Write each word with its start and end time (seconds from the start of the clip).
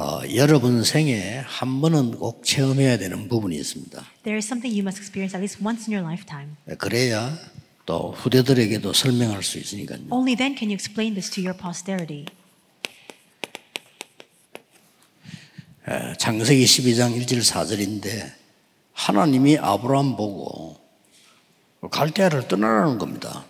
어, 0.00 0.22
여러분 0.34 0.82
생에 0.82 1.44
한 1.46 1.82
번은 1.82 2.12
꼭 2.12 2.42
체험해야 2.42 2.96
되는 2.96 3.28
부분이 3.28 3.54
있습니다. 3.54 4.02
There 4.22 4.38
is 4.38 4.46
something 4.46 4.72
you 4.72 4.80
must 4.80 4.98
experience 4.98 5.36
at 5.36 5.42
least 5.42 5.62
once 5.62 5.84
in 5.84 5.92
your 5.92 6.00
lifetime. 6.02 6.56
그래야 6.78 7.36
또 7.84 8.12
후대들에게도 8.12 8.94
설명할 8.94 9.42
수 9.42 9.58
있으니까요. 9.58 10.00
Only 10.08 10.34
then 10.34 10.56
can 10.56 10.70
you 10.70 10.72
explain 10.72 11.12
this 11.12 11.28
to 11.30 11.44
your 11.44 11.52
posterity. 11.52 12.24
에, 15.86 16.16
창세기 16.16 16.64
12장 16.64 17.20
1절 17.20 17.44
4절인데 17.44 18.32
하나님이 18.94 19.58
아브라함 19.58 20.16
보고 20.16 20.80
갈대아를 21.90 22.48
떠나라는 22.48 22.96
겁니다. 22.96 23.44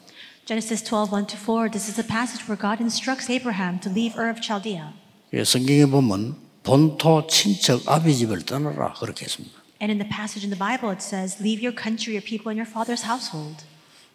Genesis 0.46 0.82
12, 0.82 1.12
1 1.14 1.27
to 1.29 1.39
4. 1.39 1.71
This 1.71 1.89
is 1.89 2.01
a 2.01 2.05
passage 2.05 2.51
where 2.51 2.59
God 2.59 2.82
instructs 2.82 3.30
Abraham 3.30 3.79
to 3.79 3.89
leave 3.89 4.19
Ur 4.19 4.29
of 4.29 4.43
Chaldea. 4.43 5.00
예, 5.33 5.45
성경에 5.45 5.87
보면 5.87 6.35
본토 6.63 7.27
친척 7.29 7.89
아비 7.89 8.14
집을 8.17 8.43
떠나라 8.43 8.93
그렇게 8.95 9.25
했습니다. 9.25 9.61
And 9.81 9.91
in 9.93 9.99
the 9.99 10.09
passage 10.09 10.45
in 10.45 10.50
the 10.50 10.59
Bible, 10.59 10.91
it 10.91 11.00
says, 11.03 11.41
Leave 11.41 11.63
your 11.63 11.75
country, 11.75 12.13
your 12.18 12.25
people, 12.25 12.50
and 12.50 12.59
your 12.59 12.68
father's 12.68 13.07
household. 13.07 13.64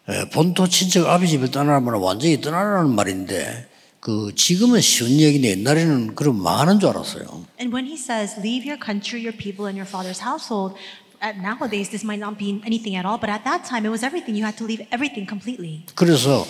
예, 0.09 0.29
본토 0.29 0.67
친척 0.67 1.07
아비 1.07 1.27
집을 1.27 1.51
떠나라면 1.51 1.95
완전히 1.95 2.39
떠나라는 2.41 2.91
말인데 2.91 3.67
그 3.99 4.33
지금은 4.35 4.81
쉬운 4.81 5.11
얘기인데 5.11 5.49
옛날에는 5.57 6.13
그럼 6.15 6.41
망하는 6.43 6.79
줄 6.79 6.89
알았어요. 6.89 7.45
And 7.59 7.73
when 7.73 7.87
he 7.87 7.95
says, 7.97 8.35
Leave 8.37 8.67
your 8.67 8.77
country, 8.77 9.23
your 9.23 9.35
people, 9.35 9.65
and 9.65 9.79
your 9.79 9.89
father's 9.89 10.21
household, 10.21 10.77
nowadays 11.41 11.89
this 11.89 12.05
might 12.05 12.19
not 12.19 12.37
be 12.37 12.61
anything 12.67 12.95
at 12.99 13.07
all, 13.07 13.17
but 13.17 13.31
at 13.31 13.43
that 13.45 13.63
time 13.63 13.87
it 13.87 13.89
was 13.89 14.03
everything. 14.05 14.35
You 14.35 14.45
had 14.45 14.59
to 14.59 14.65
leave 14.67 14.85
everything 14.91 15.25
completely. 15.25 15.87
그래서 15.95 16.45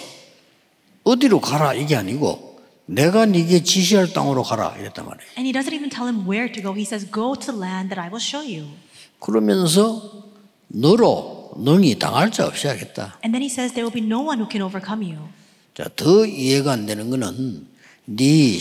어디로 1.05 1.39
가라 1.39 1.75
이게 1.75 1.95
아니고 1.95 2.54
내가 2.85 3.25
네게 3.25 3.63
지시할 3.63 4.13
땅으로 4.13 4.43
가라 4.43 4.75
이랬단 4.77 5.05
말이에요. 5.05 5.29
And 5.37 5.47
he 5.47 5.51
doesn't 5.51 5.73
even 5.73 5.89
tell 5.89 6.07
him 6.07 6.27
where 6.27 6.51
to 6.51 6.61
go. 6.61 6.73
He 6.73 6.85
says, 6.85 7.09
Go 7.09 7.33
to 7.35 7.51
the 7.51 7.57
land 7.57 7.89
that 7.89 7.99
I 7.99 8.09
will 8.09 8.21
show 8.21 8.45
you. 8.45 8.67
그러면서 9.19 10.23
너로 10.67 11.53
능히 11.57 11.97
당할 11.97 12.31
자 12.31 12.45
없이 12.45 12.67
하겠다. 12.67 13.17
And 13.23 13.33
then 13.33 13.41
he 13.41 13.49
says, 13.49 13.73
There 13.73 13.85
will 13.85 13.93
be 13.93 14.05
no 14.05 14.21
one 14.21 14.39
who 14.39 14.47
can 14.49 14.61
overcome 14.61 15.01
you. 15.03 15.29
자, 15.73 15.89
더 15.95 16.25
이해가 16.25 16.71
안 16.71 16.85
되는 16.85 17.09
거는 17.09 17.67
네 18.05 18.57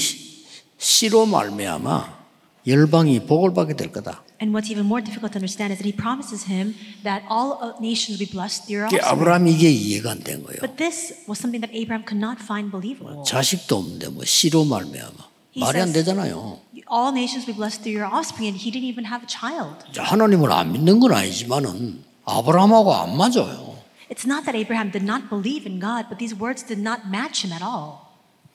씨로 0.79 1.27
말미암아 1.27 2.25
열방이 2.67 3.27
복을 3.27 3.53
받게 3.55 3.77
될 3.77 3.93
거다. 3.93 4.24
And 4.44 4.54
what's 4.56 4.72
even 4.72 4.86
more 4.88 5.04
difficult 5.04 5.34
to 5.36 5.40
understand 5.44 5.74
is 5.76 5.80
that 5.80 5.86
he 5.86 5.92
promises 5.92 6.48
him 6.48 6.74
that 7.04 7.24
all 7.28 7.60
uh, 7.60 7.76
nations 7.84 8.16
will 8.16 8.24
be 8.24 8.32
blessed 8.32 8.64
through 8.68 8.84
your 8.84 8.88
이게 8.88 9.04
offspring. 9.04 9.20
아브라함 9.20 9.48
이게 9.52 9.68
이해가 9.70 10.12
안 10.12 10.24
된 10.24 10.44
거예요. 10.48 10.60
But 10.64 10.78
this 10.80 11.12
was 11.28 11.40
something 11.44 11.60
that 11.60 11.76
Abraham 11.76 12.08
could 12.08 12.20
not 12.24 12.40
find 12.40 12.72
believable. 12.72 13.24
자식도 13.28 13.76
없는데 13.76 14.08
뭐 14.16 14.24
씨로 14.24 14.64
말미암아 14.64 15.28
He 15.52 15.60
말이 15.60 15.82
안 15.82 15.92
says- 15.92 16.06
되잖아요. 16.08 16.60
All 16.88 17.12
nations 17.12 17.44
will 17.46 17.52
be 17.52 17.58
blessed 17.60 17.84
through 17.84 17.94
your 18.00 18.08
offspring, 18.08 18.48
and 18.50 18.58
he 18.58 18.72
didn't 18.72 18.88
even 18.88 19.04
have 19.06 19.22
a 19.22 19.30
child. 19.30 19.84
자, 19.92 20.04
하나님을 20.08 20.50
안 20.52 20.72
믿는 20.72 21.00
건 21.00 21.12
아니지만은 21.14 22.02
아브라함하고 22.26 22.94
안 22.96 23.18
맞아요. 23.18 23.76
It's 24.10 24.26
not 24.26 24.46
that 24.48 24.56
Abraham 24.58 24.90
did 24.90 25.04
not 25.06 25.28
believe 25.30 25.68
in 25.70 25.78
God, 25.84 26.08
but 26.10 26.18
these 26.18 26.34
words 26.34 26.64
did 26.66 26.80
not 26.82 27.06
match 27.12 27.44
him 27.46 27.52
at 27.54 27.62
all. 27.62 28.08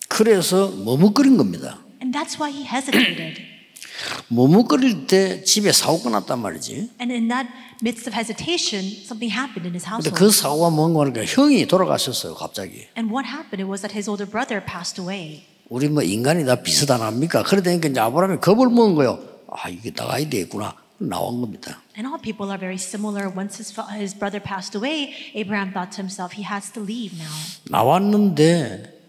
그래서 0.09 0.69
머뭇거린 0.71 1.37
겁니다. 1.37 1.79
And 2.01 2.11
that's 2.17 2.39
why 2.41 2.51
he 2.51 2.65
hesitated. 2.67 3.39
머뭇거릴 4.30 5.08
때 5.08 5.44
집에 5.44 5.72
사고가 5.72 6.10
났단 6.10 6.40
말이지. 6.40 6.90
And 7.02 7.12
in 7.14 7.28
that 7.30 7.50
midst 7.82 8.08
of 8.10 8.16
hesitation, 8.16 8.86
something 9.04 9.32
happened 9.34 9.66
in 9.68 9.74
his 9.74 9.84
근데 9.86 10.10
household. 10.10 10.16
그 10.20 10.32
사고가 10.32 10.70
뭔가 10.70 11.02
하니까 11.02 11.26
형이 11.26 11.66
돌아가셨어요, 11.68 12.36
갑자기. 12.36 12.88
And 12.98 13.12
what 13.14 13.28
happened? 13.28 13.62
It 13.62 13.68
was 13.70 13.82
that 13.82 13.94
his 13.96 14.10
older 14.10 14.30
brother 14.30 14.64
passed 14.64 15.00
away. 15.02 15.44
우리 15.70 15.88
뭐 15.90 16.02
인간이 16.02 16.46
다 16.46 16.56
비슷하답니까? 16.62 17.44
그러다니까 17.44 17.90
이제 17.90 18.00
아브라함이 18.00 18.40
겁을 18.42 18.70
먹은 18.70 18.96
거예요. 18.96 19.20
아, 19.52 19.70
이게 19.70 19.92
나가야 19.96 20.30
되겠구나. 20.30 20.76
나온 21.02 21.40
겁니다. 21.40 21.82
And 21.96 22.08
all 22.08 22.20
people 22.22 22.50
are 22.52 22.60
very 22.60 22.76
similar. 22.76 23.30
Once 23.32 23.56
his, 23.58 23.72
fa- 23.72 23.88
his 23.94 24.14
brother 24.18 24.42
passed 24.44 24.76
away, 24.76 25.14
Abraham 25.34 25.72
thought 25.72 25.96
to 25.96 26.02
himself, 26.04 26.36
he 26.36 26.44
has 26.44 26.72
to 26.74 26.84
leave 26.84 27.16
now. 27.16 27.32
나왔는데, 27.72 29.00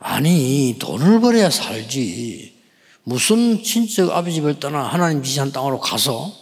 아니, 0.00 0.74
돈을 0.78 1.20
벌어야 1.20 1.50
살지. 1.50 2.53
무슨 3.04 3.62
친척 3.62 4.10
아비 4.10 4.32
집을 4.32 4.58
떠나 4.60 4.82
하나님 4.84 5.22
지시한 5.22 5.52
땅으로 5.52 5.78
가서 5.78 6.32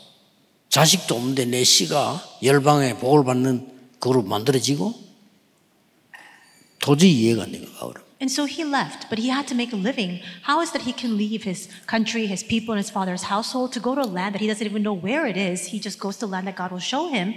자식도 0.68 1.14
없는데 1.14 1.44
내 1.46 1.64
씨가 1.64 2.38
열방에 2.42 2.94
복을 2.98 3.24
받는 3.24 3.68
그로 3.98 4.22
만들어지고 4.22 4.94
도저히 6.78 7.12
이해가 7.12 7.42
안 7.42 7.52
되는 7.52 7.72
거야. 7.74 7.92
And 8.22 8.30
so 8.30 8.46
he 8.46 8.62
left, 8.62 9.10
but 9.10 9.18
he 9.18 9.30
had 9.30 9.48
to 9.48 9.56
make 9.56 9.74
a 9.74 9.76
living. 9.76 10.22
How 10.46 10.62
is 10.62 10.70
that 10.70 10.86
he 10.86 10.94
can 10.94 11.18
leave 11.18 11.42
his 11.42 11.68
country, 11.90 12.30
his 12.30 12.46
people, 12.46 12.70
and 12.70 12.78
his 12.78 12.88
father's 12.88 13.26
household 13.26 13.72
to 13.74 13.82
go 13.82 13.96
to 13.96 14.02
a 14.02 14.06
land 14.06 14.38
that 14.38 14.40
he 14.40 14.46
doesn't 14.46 14.62
even 14.62 14.84
know 14.84 14.94
where 14.94 15.26
it 15.26 15.36
is? 15.36 15.74
He 15.74 15.80
just 15.82 15.98
goes 15.98 16.18
to 16.18 16.30
land 16.30 16.46
that 16.46 16.54
God 16.54 16.70
will 16.70 16.78
show 16.78 17.10
him. 17.10 17.34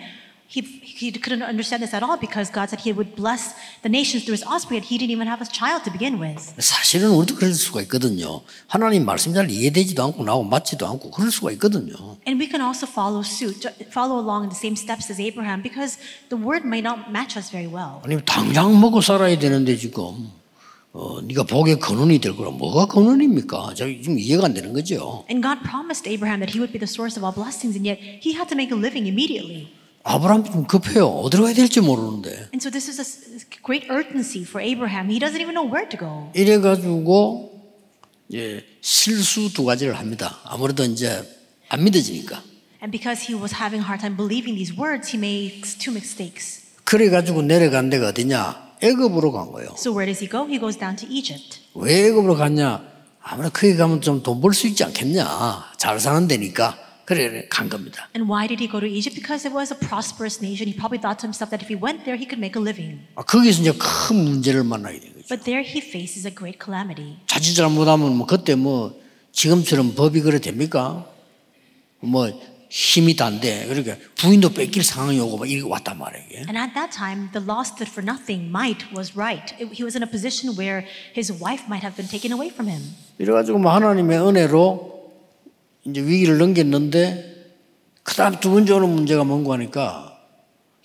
He, 0.52 0.62
he 0.62 1.12
couldn't 1.12 1.44
understand 1.44 1.80
this 1.80 1.94
at 1.94 2.02
all 2.02 2.16
because 2.16 2.50
God 2.50 2.70
said 2.70 2.80
he 2.80 2.92
would 2.92 3.14
bless 3.14 3.54
the 3.84 3.88
nations 3.88 4.24
through 4.24 4.34
his 4.34 4.42
offspring, 4.42 4.78
and 4.78 4.84
he 4.84 4.98
didn't 4.98 5.12
even 5.12 5.28
have 5.28 5.40
a 5.40 5.46
child 5.46 5.84
to 5.84 5.92
begin 5.92 6.18
with. 6.18 6.42
사실은 6.58 7.10
우리도 7.10 7.36
그럴 7.36 7.54
수가 7.54 7.82
있거든요. 7.82 8.42
하나님 8.66 9.04
말씀 9.04 9.32
잘 9.32 9.48
이해되지도 9.48 10.02
않고 10.02 10.24
나하고 10.24 10.42
맞지도 10.42 10.88
않고 10.88 11.12
그럴 11.12 11.30
수가 11.30 11.52
있거든요. 11.52 11.94
And 12.26 12.42
we 12.42 12.50
can 12.50 12.60
also 12.60 12.84
follow 12.90 13.22
suit, 13.22 13.64
follow 13.94 14.18
along 14.18 14.42
in 14.42 14.50
the 14.50 14.58
same 14.58 14.74
steps 14.74 15.06
as 15.08 15.22
Abraham 15.22 15.62
because 15.62 16.02
the 16.30 16.42
word 16.42 16.66
may 16.66 16.82
not 16.82 17.08
match 17.08 17.38
us 17.38 17.48
very 17.48 17.70
well. 17.70 18.02
아니 18.02 18.18
당장 18.24 18.74
먹고 18.80 19.00
살아야 19.00 19.38
되는데 19.38 19.76
지금 19.76 20.32
어, 20.92 21.20
네가 21.22 21.44
복의 21.44 21.78
근원이 21.78 22.18
될 22.18 22.34
거라 22.34 22.50
뭐가 22.50 22.86
근원입니까? 22.86 23.74
저 23.76 23.86
지금 23.86 24.18
이해가 24.18 24.46
안 24.46 24.54
되는 24.54 24.72
거죠. 24.72 25.24
And 25.30 25.46
God 25.46 25.62
promised 25.62 26.10
Abraham 26.10 26.40
that 26.42 26.50
he 26.50 26.58
would 26.58 26.72
be 26.74 26.80
the 26.82 26.90
source 26.90 27.14
of 27.14 27.22
all 27.22 27.30
blessings, 27.30 27.78
and 27.78 27.86
yet 27.86 28.02
he 28.02 28.34
had 28.34 28.50
to 28.50 28.58
make 28.58 28.74
a 28.74 28.76
living 28.76 29.06
immediately. 29.06 29.70
아브라함 30.07 30.43
좀 30.43 30.67
급해요. 30.67 31.07
어디로 31.07 31.45
가야 31.45 31.53
될지 31.55 31.81
모르는데 31.81 32.29
And 32.53 32.61
so 32.61 32.69
this 32.69 32.87
is 32.89 32.99
a 33.01 33.45
great 33.65 33.89
urgency 33.91 34.43
for 34.45 34.61
Abraham. 34.61 35.09
He 35.09 35.17
doesn't 35.19 35.41
even 35.41 35.55
know 35.57 35.65
where 35.65 35.89
to 35.89 35.97
go. 35.97 36.29
이래 36.35 36.59
가지고 36.59 37.51
이제 38.29 38.63
실수 38.81 39.51
두 39.51 39.65
가지를 39.65 39.97
합니다. 39.97 40.37
아무래도 40.45 40.83
이제 40.85 41.23
안 41.69 41.83
믿어지니까. 41.83 42.37
And 42.83 42.91
because 42.93 43.25
he 43.25 43.33
was 43.33 43.55
having 43.57 43.81
a 43.81 43.87
hard 43.89 43.99
time 43.99 44.15
believing 44.15 44.53
these 44.53 44.77
words, 44.77 45.09
he 45.09 45.17
makes 45.17 45.73
two 45.75 45.91
mistakes. 45.91 46.61
그래 46.83 47.09
가지고 47.09 47.41
내려간 47.41 47.89
데가 47.89 48.09
어디냐? 48.09 48.77
애굽으로 48.83 49.31
간 49.31 49.51
거예요. 49.51 49.73
So 49.73 49.89
where 49.91 50.05
does 50.05 50.21
he 50.21 50.29
go? 50.29 50.45
He 50.45 50.59
goes 50.59 50.77
down 50.77 50.95
to 50.97 51.07
Egypt. 51.09 51.61
왜 51.73 52.09
애굽으로 52.09 52.35
갔냐? 52.37 52.85
아무래도 53.23 53.51
거기 53.53 53.75
가면 53.75 54.01
좀 54.01 54.21
돈 54.21 54.39
벌 54.39 54.53
수 54.53 54.67
있지 54.67 54.83
않겠냐? 54.83 55.73
잘 55.77 55.99
사는 55.99 56.27
데니까 56.27 56.77
그래 57.05 57.47
간 57.49 57.69
겁니다. 57.69 58.09
And 58.15 58.29
why 58.29 58.47
did 58.47 58.61
he 58.61 58.69
go 58.69 58.79
to 58.79 58.89
Egypt? 58.89 59.15
Because 59.15 59.47
it 59.47 59.53
was 59.53 59.71
a 59.71 59.77
prosperous 59.77 60.41
nation. 60.41 60.65
He 60.65 60.73
probably 60.73 60.97
thought 60.99 61.21
to 61.21 61.27
himself 61.29 61.53
that 61.53 61.61
if 61.61 61.69
he 61.69 61.77
went 61.77 62.03
there, 62.03 62.17
he 62.17 62.25
could 62.25 62.41
make 62.41 62.57
a 62.57 62.63
living. 62.63 63.05
아, 63.15 63.23
거기서 63.23 63.61
이제 63.61 63.71
큰 63.77 64.17
문제를 64.25 64.63
만나게 64.63 64.99
된 64.99 65.13
거죠. 65.13 65.27
But 65.29 65.45
there 65.45 65.61
he 65.61 65.79
faces 65.81 66.25
a 66.25 66.33
great 66.33 66.57
calamity. 66.57 67.21
자칫 67.27 67.53
잘못하면 67.53 68.15
뭐 68.17 68.25
그때 68.25 68.55
뭐 68.55 68.99
지금처럼 69.31 69.93
법이 69.93 70.21
그래 70.21 70.39
됩니까? 70.39 71.05
뭐 72.01 72.29
힘이 72.69 73.15
단데 73.15 73.67
그러니까 73.67 73.95
부인도 74.15 74.49
뺏길 74.49 74.83
상황이 74.83 75.19
오고 75.19 75.37
막 75.37 75.49
이렇게 75.49 75.69
왔단 75.69 75.97
말이에요. 75.97 76.25
이게. 76.27 76.37
And 76.49 76.57
at 76.57 76.73
that 76.73 76.91
time, 76.91 77.29
the 77.31 77.45
law 77.45 77.61
stood 77.61 77.89
for 77.89 78.01
nothing. 78.03 78.49
Might 78.49 78.89
was 78.93 79.15
right. 79.15 79.53
He 79.71 79.83
was 79.85 79.95
in 79.95 80.01
a 80.01 80.09
position 80.09 80.57
where 80.57 80.85
his 81.15 81.31
wife 81.31 81.69
might 81.69 81.85
have 81.85 81.95
been 81.95 82.09
taken 82.09 82.33
away 82.33 82.49
from 82.49 82.67
him. 82.67 82.81
이래가지고 83.19 83.59
뭐 83.59 83.71
하나님의 83.71 84.17
은혜로 84.17 84.94
이제 85.85 86.01
위기를 86.01 86.37
넘겼는데 86.37 87.35
그 88.03 88.15
다음 88.15 88.39
두 88.39 88.51
번째 88.51 88.73
오는 88.73 88.89
문제가 88.89 89.23
뭔가 89.23 89.53
하니까 89.53 90.17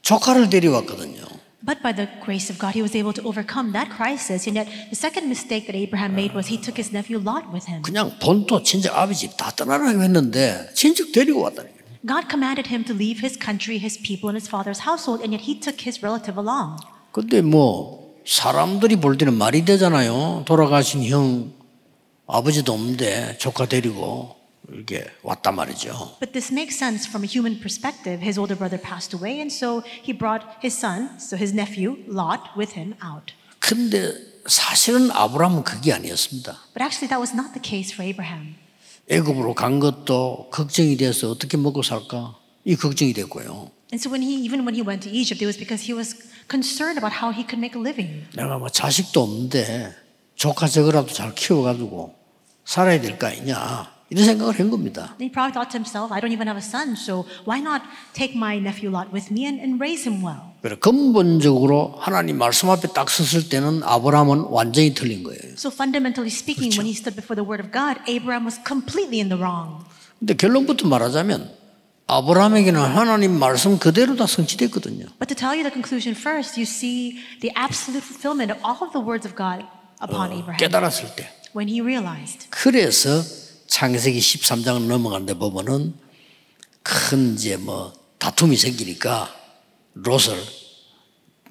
조카를 0.03 0.51
데려왔거든요. 0.51 1.21
But 1.63 1.83
by 1.83 1.95
the 1.95 2.09
grace 2.25 2.49
of 2.49 2.59
God, 2.59 2.73
he 2.73 2.81
was 2.81 2.97
able 2.97 3.13
to 3.13 3.23
overcome 3.23 3.73
that 3.73 3.93
crisis. 3.93 4.49
And 4.49 4.57
yet, 4.57 4.65
the 4.89 4.97
second 4.97 5.29
mistake 5.29 5.69
that 5.69 5.77
Abraham 5.77 6.17
made 6.17 6.33
was 6.33 6.49
he 6.49 6.57
took 6.57 6.81
his 6.81 6.89
nephew 6.89 7.21
Lot 7.21 7.53
with 7.53 7.69
him. 7.69 7.83
그냥 7.83 8.17
본토 8.19 8.63
친척 8.63 8.97
집다 9.13 9.53
떠나라고 9.53 10.01
했는데 10.03 10.73
친척 10.75 11.13
데리고 11.13 11.43
왔다니까. 11.43 11.77
God 12.07 12.29
commanded 12.31 12.73
him 12.73 12.83
to 12.85 12.97
leave 12.97 13.21
his 13.21 13.37
country, 13.37 13.77
his 13.77 14.01
people, 14.01 14.33
and 14.33 14.41
his 14.41 14.49
father's 14.49 14.89
household, 14.89 15.21
and 15.21 15.37
yet 15.37 15.45
he 15.45 15.61
took 15.61 15.85
his 15.85 16.01
relative 16.01 16.41
along. 16.41 16.81
근데 17.13 17.43
뭐 17.43 18.17
사람들이 18.25 18.97
볼 18.97 19.19
때는 19.19 19.35
말이 19.37 19.67
되잖아요. 19.67 20.45
돌아가신 20.47 21.05
형 21.05 21.53
아버지도 22.27 22.73
없는데 22.73 23.37
조카 23.37 23.67
데리고 23.67 24.40
이렇게 24.73 25.07
왔단 25.23 25.55
말이죠. 25.57 26.17
But 26.21 26.33
this 26.33 26.53
makes 26.53 26.77
sense 26.77 27.07
from 27.09 27.25
a 27.25 27.29
human 27.29 27.59
perspective. 27.61 28.23
His 28.23 28.39
older 28.39 28.57
brother 28.57 28.81
passed 28.81 29.15
away, 29.17 29.41
and 29.41 29.53
so 29.53 29.83
he 30.03 30.17
brought 30.17 30.45
his 30.63 30.77
son, 30.77 31.19
so 31.19 31.37
his 31.37 31.53
nephew, 31.53 31.99
Lot, 32.09 32.55
with 32.57 32.75
him 32.79 32.95
out. 33.05 33.35
근데 33.59 34.15
사실은 34.47 35.11
아브라함은 35.11 35.65
그게 35.65 35.93
아니었습니다. 35.93 36.57
But 36.73 36.83
actually, 36.83 37.09
that 37.09 37.21
was 37.21 37.35
not 37.35 37.53
the 37.53 37.61
case 37.63 37.93
for 37.93 38.03
Abraham. 38.07 38.55
애굽으로 39.09 39.55
간 39.55 39.81
것도 39.81 40.49
걱정이 40.51 40.97
돼서 40.97 41.31
어떻게 41.31 41.57
먹고 41.57 41.83
살까? 41.83 42.37
이 42.65 42.77
걱정이 42.77 43.13
됐고요. 43.13 43.71
And 43.93 43.99
so 43.99 44.09
when 44.09 44.23
he, 44.23 44.39
even 44.47 44.63
when 44.63 44.75
he 44.75 44.83
went 44.87 45.03
to 45.03 45.11
Egypt, 45.11 45.43
it 45.43 45.47
was 45.47 45.59
because 45.59 45.83
he 45.83 45.93
was 45.93 46.15
concerned 46.49 46.97
about 46.97 47.19
how 47.19 47.35
he 47.35 47.43
could 47.43 47.59
make 47.59 47.75
a 47.75 47.83
living. 47.83 48.23
내가 48.37 48.57
뭐 48.59 48.69
자식도 48.69 49.21
없는데 49.21 49.93
조카 50.37 50.69
저거라도 50.69 51.13
잘 51.13 51.35
키워가지고 51.35 52.15
살아야 52.65 53.01
될 53.01 53.19
거 53.19 53.27
아니냐? 53.27 53.91
이런 54.11 54.25
생각을 54.25 54.59
한 54.59 54.71
겁니다. 54.71 55.15
He 55.21 55.31
probably 55.31 55.55
thought 55.55 55.71
to 55.71 55.79
himself, 55.79 56.13
I 56.13 56.21
don't 56.21 56.35
even 56.35 56.49
have 56.51 56.59
a 56.59 56.67
son, 56.67 56.99
so 56.99 57.25
why 57.47 57.63
not 57.63 57.83
take 58.13 58.35
my 58.35 58.59
nephew 58.59 58.91
Lot 58.91 59.15
with 59.15 59.31
me 59.31 59.47
and, 59.47 59.63
and 59.63 59.79
raise 59.81 60.03
him 60.03 60.23
well? 60.23 60.51
그래 60.63 60.77
근본적으로 60.77 61.95
하나님 61.99 62.37
말씀 62.37 62.69
앞에 62.71 62.89
딱 62.93 63.09
섰을 63.09 63.49
때는 63.49 63.83
아브라함은 63.85 64.51
완전히 64.51 64.95
틀린 64.95 65.23
거예요. 65.23 65.55
So 65.55 65.71
fundamentally 65.71 66.29
speaking, 66.29 66.75
when 66.77 66.87
he 66.87 66.93
stood 66.93 67.15
before 67.15 67.39
the 67.39 67.47
word 67.47 67.63
of 67.63 67.71
God, 67.71 68.03
Abraham 68.11 68.45
was 68.45 68.59
completely 68.67 69.23
in 69.23 69.31
the 69.31 69.39
wrong. 69.39 69.87
근데 70.19 70.35
결론부터 70.35 70.89
말하자면 70.89 71.49
아브라함에게는 72.09 72.81
하나님 72.81 73.39
말씀 73.39 73.79
그대로 73.79 74.17
다 74.17 74.27
성취됐거든요. 74.27 75.07
But 75.23 75.31
to 75.31 75.37
tell 75.39 75.55
you 75.55 75.63
the 75.63 75.71
conclusion 75.71 76.19
first, 76.19 76.59
you 76.59 76.67
see 76.67 77.23
the 77.41 77.55
absolute 77.55 78.03
fulfillment 78.03 78.51
of 78.51 78.59
all 78.67 78.83
of 78.83 78.91
the 78.91 79.01
words 79.01 79.23
of 79.23 79.39
God 79.39 79.65
upon 80.03 80.35
Abraham 80.35 80.59
깨달았을 80.59 81.15
때. 81.15 81.31
when 81.55 81.69
he 81.71 81.81
realized. 81.81 82.51
그래서 82.51 83.23
창세기 83.71 84.19
13장을 84.19 84.87
넘어가는데 84.89 85.35
보면은 85.35 85.95
큰 86.83 87.35
이제 87.35 87.57
뭐 87.57 87.93
다툼이 88.19 88.57
생기니까 88.57 89.33
롯을 89.95 90.37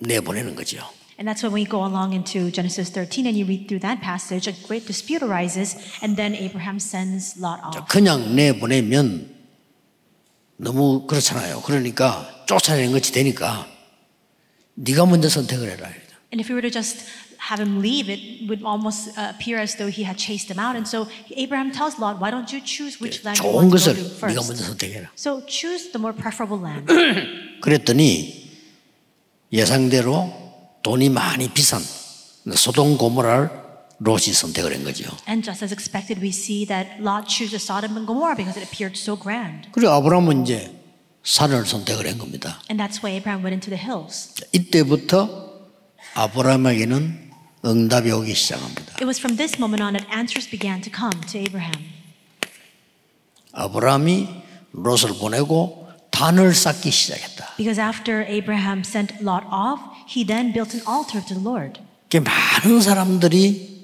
내보내는 0.01 0.53
거죠. 0.55 0.77
And 1.17 1.27
that's 1.27 1.43
when 1.43 1.55
you 1.55 1.65
go 1.65 1.85
along 1.85 2.13
into 2.13 2.51
Genesis 2.51 2.91
13 2.91 3.25
and 3.25 3.39
you 3.39 3.47
read 3.47 3.67
through 3.67 3.81
that 3.81 4.01
passage, 4.01 4.47
a 4.47 4.53
great 4.67 4.85
dispute 4.85 5.23
arises, 5.23 5.75
and 6.03 6.15
then 6.15 6.35
Abraham 6.35 6.75
sends 6.75 7.39
Lot 7.39 7.63
off. 7.63 7.87
그냥 7.87 8.35
내보내면 8.35 9.35
너무 10.57 11.07
그렇잖아요. 11.07 11.61
그러니까 11.61 12.45
쫓아내는 12.47 12.91
것이 12.91 13.11
되니까 13.13 13.65
네가 14.75 15.05
먼저 15.05 15.29
선택을 15.29 15.71
해라. 15.71 15.87
And 16.31 16.39
if 16.39 16.51
we 16.51 16.55
were 16.55 16.61
to 16.61 16.69
just 16.69 16.99
have 17.38 17.60
him 17.60 17.80
leave, 17.82 18.08
it 18.08 18.48
would 18.48 18.62
almost 18.64 19.16
uh, 19.18 19.32
appear 19.36 19.58
as 19.58 19.76
though 19.76 19.88
he 19.90 20.04
had 20.04 20.16
chased 20.16 20.50
him 20.50 20.58
out. 20.58 20.76
And 20.76 20.88
so 20.88 21.08
Abraham 21.36 21.72
tells 21.72 21.98
Lot, 21.98 22.20
why 22.20 22.30
don't 22.30 22.50
you 22.52 22.60
choose 22.60 23.00
which 23.00 23.24
land 23.24 23.38
you 23.38 23.44
좋은 23.44 23.54
want 23.54 23.70
to 23.70 23.76
것을 23.76 23.94
go 23.94 24.02
to 24.02 24.26
네가 24.26 24.40
먼저 24.40 24.64
first? 24.64 24.64
선택해라. 24.64 25.10
So 25.16 25.42
choose 25.46 25.92
the 25.92 26.00
more 26.00 26.12
preferable 26.16 26.58
land. 26.58 26.88
그랬더니 27.60 28.50
예상대로 29.52 30.32
돈이 30.82 31.08
많이 31.10 31.48
비싼 31.48 31.80
소동 32.54 32.96
고모라를 32.96 33.50
롯이 34.00 34.32
선택을 34.32 34.74
한 34.74 34.84
거죠. 34.84 35.04
And 35.28 35.44
just 35.44 35.64
as 35.64 35.72
expected, 35.72 36.20
we 36.20 36.28
see 36.30 36.66
that 36.66 37.00
Lot 37.00 37.28
chooses 37.28 37.62
Sodom 37.62 37.96
and 37.96 38.06
Gomorrah 38.06 38.36
because 38.36 38.58
it 38.58 38.64
appeared 38.66 38.98
so 38.98 39.16
grand. 39.16 39.68
그리고 39.72 39.92
아브라함은 39.92 40.42
이제 40.44 40.72
산을 41.22 41.64
선택을 41.64 42.06
한 42.08 42.18
겁니다. 42.18 42.60
And 42.68 42.82
that's 42.82 43.02
why 43.02 43.16
Abraham 43.16 43.44
went 43.44 43.54
into 43.54 43.70
the 43.70 43.80
hills. 43.80 44.34
이때부터 44.52 45.52
아브라함에게는 46.14 47.27
응답이 47.64 48.10
오기 48.10 48.34
시작합니다. 48.34 48.94
It 49.00 49.04
was 49.04 49.18
from 49.18 49.36
this 49.36 49.56
moment 49.56 49.82
on 49.82 49.94
that 49.94 50.06
answers 50.12 50.48
began 50.48 50.82
to 50.82 50.92
come 50.92 51.12
to 51.28 51.40
Abraham. 51.40 51.92
아브라함이 53.52 54.28
롯을 54.72 55.18
보내고 55.18 55.88
단을 56.10 56.54
쌓기 56.54 56.90
시작했다. 56.90 57.54
Because 57.56 57.80
after 57.80 58.24
Abraham 58.28 58.80
sent 58.84 59.14
Lot 59.22 59.46
off, 59.50 59.80
he 60.06 60.24
then 60.26 60.52
built 60.52 60.76
an 60.76 60.82
altar 60.86 61.24
to 61.24 61.34
the 61.34 61.42
Lord. 61.42 61.80
그 62.10 62.18
많은 62.18 62.80
사람들이 62.80 63.74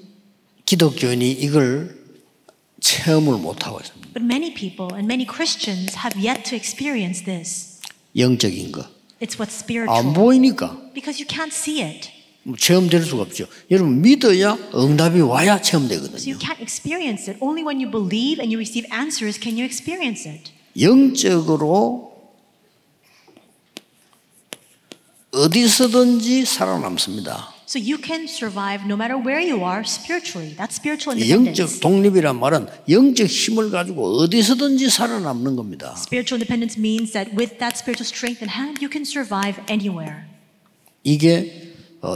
기독교인이 0.65 1.31
이걸 1.31 1.99
체험을 2.79 3.37
못 3.37 3.65
하고 3.65 3.79
있습니다. 3.79 4.09
But 4.13 4.23
many 4.23 4.53
people 4.53 4.93
and 4.95 5.05
many 5.07 5.25
Christians 5.25 5.97
have 6.05 6.15
yet 6.15 6.43
to 6.49 6.55
experience 6.55 7.23
this. 7.25 7.79
영적인 8.15 8.71
거. 8.71 8.85
It's 9.21 9.37
what's 9.37 9.59
안 9.59 9.63
spiritual. 9.63 10.13
보이니까 10.13 10.77
Because 10.93 11.21
you 11.21 11.27
can't 11.27 11.53
see 11.53 11.81
it. 11.81 12.09
뭐 12.46 12.54
체험될 12.56 13.02
수가 13.04 13.22
없죠. 13.22 13.46
여러분 13.72 14.00
믿어야 14.02 14.56
응답이 14.72 15.20
와야 15.20 15.56
So 15.58 15.58
you 15.58 15.62
체험되거든요. 15.88 16.38
can't 16.38 16.60
experience 16.62 17.28
it. 17.28 17.38
Only 17.42 17.64
when 17.66 17.80
you 17.82 17.90
believe 17.90 18.38
and 18.40 18.54
you 18.54 18.58
receive 18.58 18.86
answers 18.94 19.34
can 19.40 19.58
you 19.58 19.64
experience 19.66 20.28
it. 20.30 20.52
영적으로 20.80 22.14
어디서든지 25.32 26.44
살아남습니다. 26.44 27.54
So 27.68 27.80
you 27.82 27.98
can 28.00 28.28
survive 28.28 28.86
no 28.86 28.94
matter 28.94 29.18
where 29.18 29.42
you 29.42 29.64
are 29.66 29.82
spiritually. 29.82 30.54
That's 30.54 30.78
spiritual 30.78 31.18
이 31.18 31.26
independence. 31.26 31.58
영적 31.58 31.80
독립이란 31.82 32.38
말은 32.38 32.68
영적 32.88 33.26
힘을 33.26 33.72
가지고 33.72 34.22
어디서든지 34.22 34.88
살아남는 34.88 35.56
겁니다. 35.56 35.96
Spiritual 35.98 36.38
independence 36.38 36.78
means 36.78 37.10
that 37.10 37.34
with 37.34 37.58
that 37.58 37.74
spiritual 37.76 38.06
strength 38.06 38.38
in 38.38 38.48
hand, 38.48 38.78
you 38.78 38.86
can 38.88 39.02
survive 39.02 39.58
anywhere. 39.68 40.30
이게 41.02 41.62
어, 41.62 41.65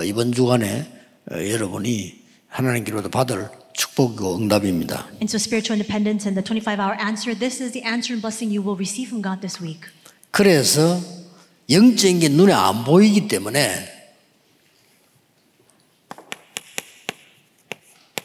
이번 0.04 0.32
주간에 0.32 0.86
어, 1.30 1.34
여러분이 1.34 2.20
하나님께로부터 2.48 3.10
받을 3.10 3.48
축복이고 3.72 4.36
응답입니다. 4.36 5.06
And 5.20 5.26
so 5.26 5.36
spiritual 5.36 5.78
independence 5.78 6.26
and 6.26 6.34
the 6.34 6.44
25-hour 6.44 6.96
answer, 7.00 7.36
this 7.38 7.62
is 7.62 7.72
the 7.72 7.84
answer 7.86 8.14
and 8.14 8.22
blessing 8.22 8.50
you 8.52 8.62
will 8.62 8.76
receive 8.76 9.08
from 9.08 9.22
God 9.22 9.40
this 9.40 9.62
week. 9.62 9.80
그래서 10.30 11.00
영적인 11.68 12.20
게 12.20 12.28
눈에 12.28 12.52
안 12.52 12.84
보이기 12.84 13.28
때문에 13.28 14.00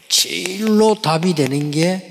제일로 0.08 1.02
답이 1.02 1.36
되는 1.36 1.72
게 1.72 2.10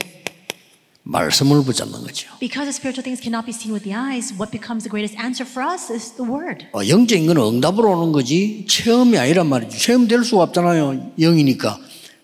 말씀을 1.04 1.62
붙잡는 1.64 2.00
거죠. 2.02 2.28
Because 2.40 2.64
the 2.64 2.72
spiritual 2.72 3.04
things 3.04 3.20
cannot 3.20 3.44
be 3.44 3.52
seen 3.52 3.72
with 3.72 3.84
the 3.84 3.94
eyes, 3.94 4.32
what 4.34 4.50
becomes 4.50 4.84
the 4.84 4.90
greatest 4.90 5.16
answer 5.20 5.44
for 5.44 5.60
us 5.64 5.92
is 5.92 6.16
the 6.16 6.24
word. 6.24 6.66
어, 6.72 6.80
영적인 6.86 7.26
건 7.26 7.36
응답으로 7.36 7.92
오는 7.92 8.12
거지 8.12 8.64
체험이 8.68 9.18
아니란 9.18 9.46
말이죠. 9.46 9.76
체험될 9.78 10.24
수가 10.24 10.44
없잖아요. 10.44 11.12
영이니까. 11.20 11.78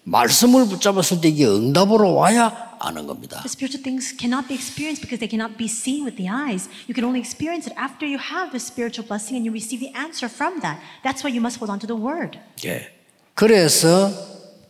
말씀을 0.05 0.67
붙잡았을 0.67 1.21
때 1.21 1.29
이게 1.29 1.47
응답으로 1.47 2.15
와야 2.15 2.71
아는 2.81 3.06
겁니다. 3.06 3.43
The 3.44 3.53
spiritual 3.53 3.85
things 3.85 4.17
cannot 4.17 4.49
be 4.49 4.56
experienced 4.56 5.05
because 5.05 5.21
they 5.21 5.29
cannot 5.29 5.61
be 5.61 5.69
seen 5.69 6.09
with 6.09 6.17
the 6.17 6.26
eyes. 6.26 6.73
You 6.88 6.97
can 6.97 7.05
only 7.05 7.21
experience 7.21 7.69
it 7.69 7.76
after 7.76 8.09
you 8.09 8.17
have 8.17 8.50
the 8.50 8.59
spiritual 8.59 9.05
blessing 9.06 9.37
and 9.37 9.44
you 9.44 9.53
receive 9.53 9.85
the 9.85 9.93
answer 9.93 10.33
from 10.33 10.65
that. 10.65 10.81
That's 11.05 11.21
why 11.21 11.29
you 11.29 11.44
must 11.44 11.61
hold 11.61 11.69
on 11.69 11.79
to 11.85 11.87
the 11.87 12.00
word. 12.00 12.41
예. 12.65 12.88
그래서 13.37 14.11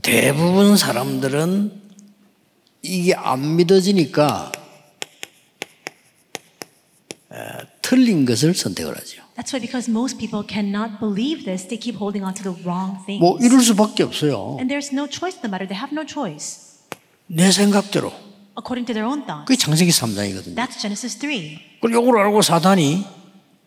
대부분 0.03 0.77
사람들은 0.77 1.80
이게 2.83 3.15
안 3.15 3.57
믿어지니까 3.57 4.53
에, 7.33 7.37
틀린 7.83 8.25
것을 8.25 8.55
선택을 8.55 8.97
하죠. 8.97 9.23
That's 9.37 9.53
why 9.55 9.61
because 9.61 9.89
most 9.91 10.19
people 10.19 10.45
cannot 10.47 10.99
believe 11.01 11.45
this, 11.45 11.67
they 11.69 11.79
keep 11.79 11.97
holding 11.99 12.25
on 12.25 12.35
to 12.35 12.43
the 12.43 12.55
wrong 12.65 12.99
things. 13.07 13.21
뭐 13.21 13.39
이럴 13.41 13.61
수밖에 13.63 14.03
없어요. 14.03 14.57
And 14.59 14.73
there's 14.73 14.93
no 14.93 15.07
choice 15.09 15.37
in 15.39 15.43
the 15.43 15.51
matter. 15.51 15.67
They 15.69 15.79
have 15.79 15.93
no 15.95 16.05
choice. 16.05 16.81
내 17.27 17.51
생각대로. 17.53 18.13
According 18.59 18.87
to 18.87 18.95
their 18.95 19.07
own 19.07 19.25
thought. 19.25 19.47
그게 19.47 19.57
창세기 19.57 19.91
3장이거든요. 19.91 20.57
That's 20.57 20.79
Genesis 20.81 21.19
3. 21.19 21.81
그리고 21.81 22.03
이걸 22.03 22.19
알고 22.27 22.43
사단이 22.43 23.05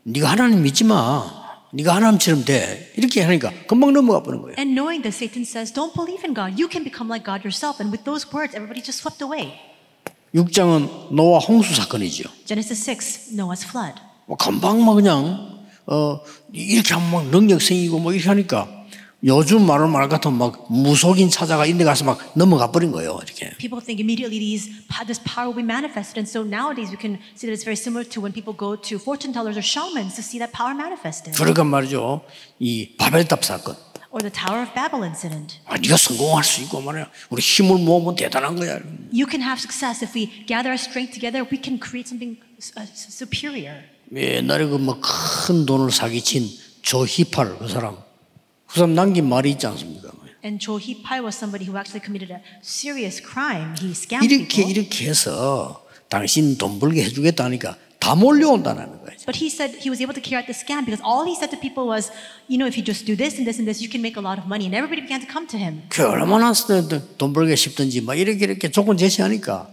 네가 0.03 0.29
하나님 0.31 0.61
믿지 0.61 0.83
마. 0.83 1.42
네가 1.73 1.95
하나님처럼 1.95 2.45
돼. 2.45 2.91
이렇게 2.95 3.21
하니까 3.23 3.51
금방 3.67 3.93
넘어가 3.93 4.21
버는 4.21 4.41
거예요. 4.43 4.55
And 4.59 4.77
knowing 4.77 5.01
this, 5.01 5.17
Satan 5.17 5.41
says, 5.41 5.73
Don't 5.73 5.93
believe 5.93 6.21
in 6.23 6.33
God. 6.35 6.53
You 6.53 6.69
can 6.69 6.83
become 6.83 7.09
like 7.09 7.25
God 7.25 7.41
yourself. 7.41 7.81
And 7.81 7.89
with 7.89 8.05
those 8.05 8.29
words, 8.29 8.53
everybody 8.53 8.81
just 8.81 9.01
swept 9.01 9.23
away. 9.25 9.57
6장은 10.35 11.13
노아 11.13 11.39
홍수 11.39 11.73
사건이죠. 11.75 12.29
Genesis 12.45 12.89
6, 12.89 13.33
Noah's 13.33 13.65
flood. 13.65 13.99
뭐 14.25 14.37
금방 14.37 14.85
막 14.85 14.93
그냥 14.93 15.65
어 15.85 16.21
이렇게 16.53 16.93
하면 16.93 17.11
막 17.11 17.25
능력 17.27 17.61
생기고 17.61 17.99
뭐 17.99 18.13
이렇게 18.13 18.29
하니까 18.29 18.82
요즘 19.25 19.65
말을 19.65 19.87
말 19.87 20.09
같으면 20.09 20.37
막 20.37 20.65
무속인 20.69 21.29
찾아가 21.29 21.65
인데 21.65 21.85
가서 21.85 22.03
막 22.03 22.19
넘어가 22.35 22.71
버린 22.71 22.91
거예요. 22.91 23.19
이렇게. 23.23 23.55
People 23.57 23.79
think 23.79 24.03
immediately 24.03 24.37
these, 24.37 24.69
this 25.07 25.21
power 25.23 25.47
will 25.47 25.55
be 25.55 25.63
manifested. 25.63 26.19
And 26.19 26.27
so 26.27 26.43
nowadays 26.43 26.91
we 26.91 26.99
can 26.99 27.17
see 27.35 27.47
that 27.47 27.55
it's 27.55 27.63
very 27.63 27.79
similar 27.79 28.03
to 28.03 28.19
when 28.19 28.33
people 28.33 28.51
go 28.51 28.75
to 28.75 28.99
fortune 28.99 29.31
tellers 29.31 29.55
or 29.55 29.63
shamans 29.63 30.15
to 30.15 30.21
see 30.21 30.39
that 30.43 30.51
power 30.51 30.75
manifested. 30.75 31.31
그러니까 31.39 31.63
말이죠. 31.63 32.21
이 32.59 32.97
바벨탑 32.97 33.45
사건. 33.45 33.75
Or 34.11 34.21
the 34.21 34.29
Tower 34.29 34.61
of 34.61 34.75
Babel 34.75 35.01
incident. 35.07 35.57
아, 35.65 35.75
네가 35.77 35.97
성공할 35.97 36.43
수 36.43 36.61
있고 36.61 36.81
말이야. 36.81 37.09
우리 37.31 37.41
힘을 37.41 37.79
모으면 37.79 38.15
대단한 38.15 38.55
거야. 38.55 38.77
You 39.09 39.25
can 39.25 39.41
have 39.41 39.57
success 39.57 40.03
if 40.03 40.13
we 40.13 40.45
gather 40.45 40.69
our 40.69 40.77
strength 40.77 41.15
together. 41.17 41.41
We 41.49 41.57
can 41.57 41.79
create 41.79 42.05
something 42.11 42.37
uh, 42.77 42.85
superior. 42.93 43.81
옛날에 44.13 44.67
그뭐큰 44.67 45.65
돈을 45.65 45.89
사기친 45.89 46.45
조 46.83 47.07
히팔 47.07 47.57
그 47.57 47.67
사람. 47.69 47.97
그 48.73 48.79
사람 48.79 48.95
남긴 48.95 49.29
말이 49.29 49.51
있지 49.51 49.67
않습니까? 49.67 50.09
And 50.43 50.59
Cho 50.59 50.79
Hee 50.79 51.03
Pai 51.03 51.21
was 51.21 51.37
somebody 51.37 51.69
who 51.69 51.77
actually 51.77 52.01
committed 52.03 52.33
a 52.33 52.41
serious 52.63 53.21
crime. 53.21 53.75
He 53.79 53.91
scammed 53.93 54.25
이렇게 54.25 54.65
people. 54.65 54.71
이렇게 54.73 55.09
해서 55.09 55.85
당신 56.09 56.57
돈 56.57 56.79
벌게 56.79 57.03
해주겠다니까 57.03 57.77
다 57.99 58.15
몰려온다는 58.15 58.97
거예요. 59.05 59.13
But 59.25 59.37
he 59.37 59.47
said 59.47 59.77
he 59.77 59.93
was 59.93 60.01
able 60.01 60.17
to 60.17 60.19
carry 60.19 60.41
out 60.41 60.49
the 60.49 60.57
scam 60.57 60.83
because 60.89 60.99
all 61.05 61.23
he 61.23 61.37
said 61.37 61.53
to 61.53 61.59
people 61.61 61.85
was, 61.85 62.09
you 62.49 62.57
know, 62.57 62.65
if 62.65 62.75
you 62.75 62.83
just 62.83 63.05
do 63.05 63.15
this 63.15 63.37
and 63.37 63.45
this 63.45 63.61
and 63.61 63.69
this, 63.69 63.77
you 63.79 63.87
can 63.87 64.01
make 64.01 64.17
a 64.17 64.25
lot 64.25 64.41
of 64.41 64.49
money. 64.49 64.65
And 64.65 64.73
everybody 64.73 65.05
began 65.05 65.21
to 65.21 65.29
come 65.29 65.45
to 65.53 65.57
him. 65.61 65.85
그 65.93 66.01
얼마나 66.03 66.51
돈 67.21 67.31
벌게 67.31 67.55
싶든지 67.55 68.01
막 68.01 68.17
이렇게 68.17 68.43
이렇게 68.43 68.71
조건 68.73 68.97
제시하니까 68.97 69.69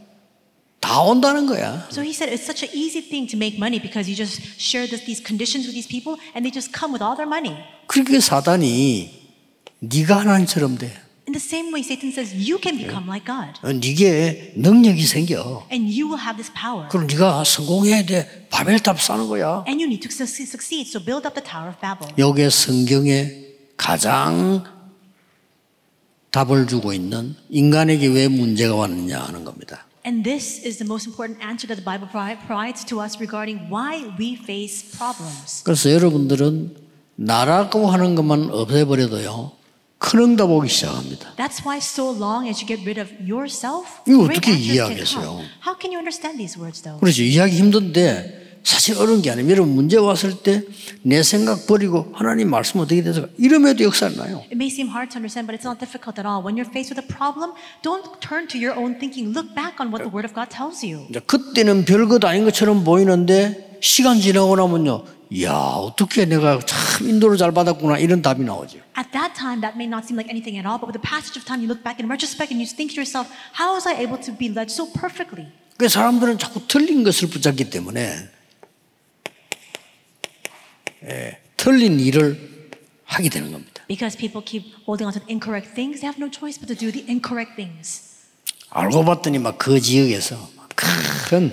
다 0.91 1.03
온다는 1.03 1.47
거야. 1.47 1.87
So 1.93 2.03
he 2.03 2.11
said 2.11 2.35
it's 2.35 2.43
such 2.43 2.67
an 2.67 2.75
easy 2.75 3.01
thing 3.01 3.31
to 3.31 3.39
make 3.39 3.55
money 3.55 3.79
because 3.79 4.11
you 4.11 4.17
just 4.19 4.43
share 4.59 4.91
this, 4.91 5.07
these 5.07 5.23
conditions 5.23 5.71
with 5.71 5.79
these 5.79 5.87
people 5.87 6.19
and 6.35 6.43
they 6.43 6.51
just 6.51 6.75
come 6.75 6.91
with 6.91 6.99
all 6.99 7.15
their 7.15 7.31
money. 7.31 7.55
그렇게 7.87 8.19
사단이 8.19 9.09
네가 9.79 10.19
하나님처럼 10.19 10.79
돼. 10.79 10.91
In 11.29 11.33
the 11.33 11.39
same 11.39 11.71
way, 11.71 11.87
Satan 11.87 12.11
says 12.11 12.35
you 12.35 12.59
can 12.59 12.75
become 12.77 13.07
like 13.07 13.23
God. 13.23 13.55
어, 13.63 13.71
네게 13.71 14.55
능력이 14.57 15.07
생겨. 15.07 15.63
And 15.71 15.87
you 15.87 16.11
will 16.11 16.19
have 16.19 16.35
this 16.35 16.51
power. 16.51 16.89
그럼 16.91 17.07
네가 17.07 17.45
성공해야 17.45 18.03
돼. 18.05 18.49
바벨탑 18.51 19.01
쌓는 19.01 19.29
거야. 19.29 19.63
And 19.71 19.79
you 19.79 19.87
need 19.87 20.03
to 20.03 20.11
succeed, 20.11 20.51
succeed. 20.51 20.91
So 20.91 20.99
build 20.99 21.23
up 21.23 21.39
the 21.39 21.47
Tower 21.47 21.71
of 21.71 21.79
Babel. 21.79 22.11
여기에 22.19 22.51
성경에 22.51 23.47
가장 23.77 24.65
답을 26.33 26.67
주고 26.67 26.93
있는 26.93 27.37
인간에게 27.49 28.09
왜 28.09 28.27
문제가 28.27 28.75
왔느냐 28.75 29.21
하는 29.23 29.45
겁니다. 29.45 29.87
And 30.06 30.24
this 30.24 30.62
is 30.64 30.78
the 30.78 30.86
most 30.86 31.08
important 31.08 31.42
answer 31.42 31.66
that 31.68 31.82
the 31.82 31.86
Bible 31.86 32.08
provi- 32.08 32.38
provides 32.46 32.86
to 32.86 33.02
us 33.02 33.18
regarding 33.20 33.70
why 33.74 34.06
we 34.20 34.36
face 34.38 34.86
problems. 34.96 35.64
그래서 35.64 35.90
여러분들은 35.92 36.78
나라고 37.16 37.88
하는 37.90 38.14
것만 38.16 38.52
없애버려도요. 38.52 39.52
큰 39.98 40.20
응답 40.20 40.50
오기 40.52 40.70
시작합니다. 40.70 41.34
That's 41.38 41.66
why 41.66 41.78
so 41.80 42.12
long 42.14 42.48
as 42.48 42.62
you 42.62 42.68
get 42.68 42.84
rid 42.86 43.00
of 43.02 43.10
yourself, 43.20 43.88
이거 44.06 44.26
great 44.30 44.38
어떻게 44.38 44.52
answers 44.52 44.62
can 44.62 44.76
이해하겠어요? 44.76 45.26
come. 45.26 45.46
How 45.66 45.74
can 45.80 45.90
you 45.92 45.98
understand 45.98 46.38
these 46.38 46.60
words 46.60 46.84
though? 46.84 47.00
그렇죠. 47.00 47.24
이해하기 47.24 47.56
힘든데 47.58 48.39
사실 48.63 48.97
어려운 48.99 49.23
게 49.23 49.31
아니에요. 49.31 49.51
여러분 49.51 49.75
문제 49.75 49.97
왔을 49.97 50.43
때 50.43 50.63
내 51.03 51.23
생각 51.23 51.67
버리고 51.67 52.13
하나님 52.15 52.51
말씀 52.51 52.79
어떻게 52.81 53.03
돼서 53.03 53.27
이러면도 53.39 53.85
역사를 53.85 54.15
나요. 54.17 54.45
It 54.53 54.55
may 54.57 54.69
seem 54.69 54.89
hard 54.93 55.09
to 55.13 55.17
understand, 55.17 55.49
but 55.49 55.57
it's 55.57 55.65
not 55.65 55.81
difficult 55.81 56.21
at 56.21 56.29
all. 56.29 56.45
When 56.45 56.61
you're 56.61 56.69
faced 56.69 56.93
with 56.93 57.01
a 57.01 57.09
problem, 57.09 57.57
don't 57.81 58.05
turn 58.21 58.49
to 58.53 58.61
your 58.61 58.77
own 58.77 59.01
thinking. 59.01 59.33
Look 59.33 59.55
back 59.57 59.81
on 59.81 59.89
what 59.89 60.05
the 60.05 60.13
Word 60.13 60.29
of 60.29 60.37
God 60.37 60.53
tells 60.53 60.85
you. 60.85 61.09
그때는 61.25 61.87
별것 61.89 62.23
아닌 62.25 62.45
것처럼 62.45 62.85
보이는데 62.85 63.81
시간 63.81 64.21
지나고 64.21 64.57
나면요. 64.57 65.05
야 65.41 65.53
어떻게 65.55 66.27
내가 66.27 66.59
참 66.67 67.09
인도를 67.09 67.39
잘 67.39 67.53
받았구나 67.53 67.97
이런 67.97 68.21
답이 68.21 68.45
나오죠. 68.45 68.77
At 68.99 69.09
that 69.17 69.33
time, 69.33 69.63
that 69.65 69.79
may 69.81 69.89
not 69.89 70.05
seem 70.05 70.21
like 70.21 70.29
anything 70.29 70.61
at 70.61 70.69
all, 70.69 70.77
but 70.77 70.85
with 70.91 70.99
the 70.99 71.05
passage 71.07 71.39
of 71.41 71.47
time, 71.49 71.65
you 71.65 71.69
look 71.71 71.81
back 71.81 71.97
in 71.97 72.11
retrospect 72.13 72.53
and 72.53 72.61
you 72.61 72.69
think 72.69 72.93
to 72.93 73.01
yourself, 73.01 73.31
how 73.57 73.73
was 73.73 73.89
I 73.89 73.97
able 74.05 74.21
to 74.21 74.37
be 74.37 74.53
led 74.53 74.69
so 74.69 74.85
perfectly? 74.93 75.49
그 75.81 75.89
사람들은 75.89 76.37
자꾸 76.37 76.61
틀린 76.69 77.05
것을 77.05 77.31
붙잡기 77.31 77.71
때문에 77.71 78.29
예, 81.11 81.39
틀린 81.57 81.99
일을 81.99 82.71
하게 83.05 83.29
되는 83.29 83.51
겁니다. 83.51 83.83
Because 83.89 84.17
people 84.17 84.45
keep 84.45 84.73
holding 84.87 85.07
on 85.07 85.13
to 85.13 85.21
incorrect 85.29 85.75
things, 85.75 86.01
they 86.01 86.07
have 86.07 86.23
no 86.23 86.31
choice 86.31 86.59
but 86.59 86.71
to 86.73 86.79
do 86.79 86.93
the 86.93 87.05
incorrect 87.11 87.57
things. 87.57 88.09
알고 88.71 89.05
봤더니 89.05 89.39
막 89.39 89.59
그 89.59 89.81
지역에서 89.81 90.37
큰 90.77 91.51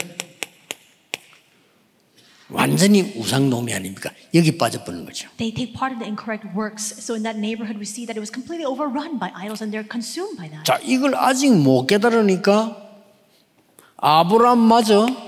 완전히 2.50 3.02
우상놈이 3.18 3.74
아닙니까? 3.74 4.12
여기 4.34 4.58
빠져버리는 4.58 5.04
거죠. 5.06 5.28
They 5.38 5.54
take 5.54 5.74
part 5.74 5.92
in 5.92 6.00
the 6.00 6.08
incorrect 6.08 6.48
works. 6.56 6.96
So 7.02 7.16
in 7.16 7.24
that 7.24 7.38
neighborhood, 7.38 7.78
we 7.78 7.84
see 7.84 8.06
that 8.06 8.16
it 8.16 8.22
was 8.22 8.32
completely 8.32 8.64
overrun 8.64 9.20
by 9.20 9.34
idols 9.36 9.62
and 9.62 9.74
they're 9.74 9.88
consumed 9.90 10.38
by 10.38 10.48
that. 10.54 10.64
자, 10.64 10.80
이걸 10.86 11.16
아직 11.16 11.52
못 11.52 11.88
깨달으니까 11.88 12.78
아브람마저 13.98 15.27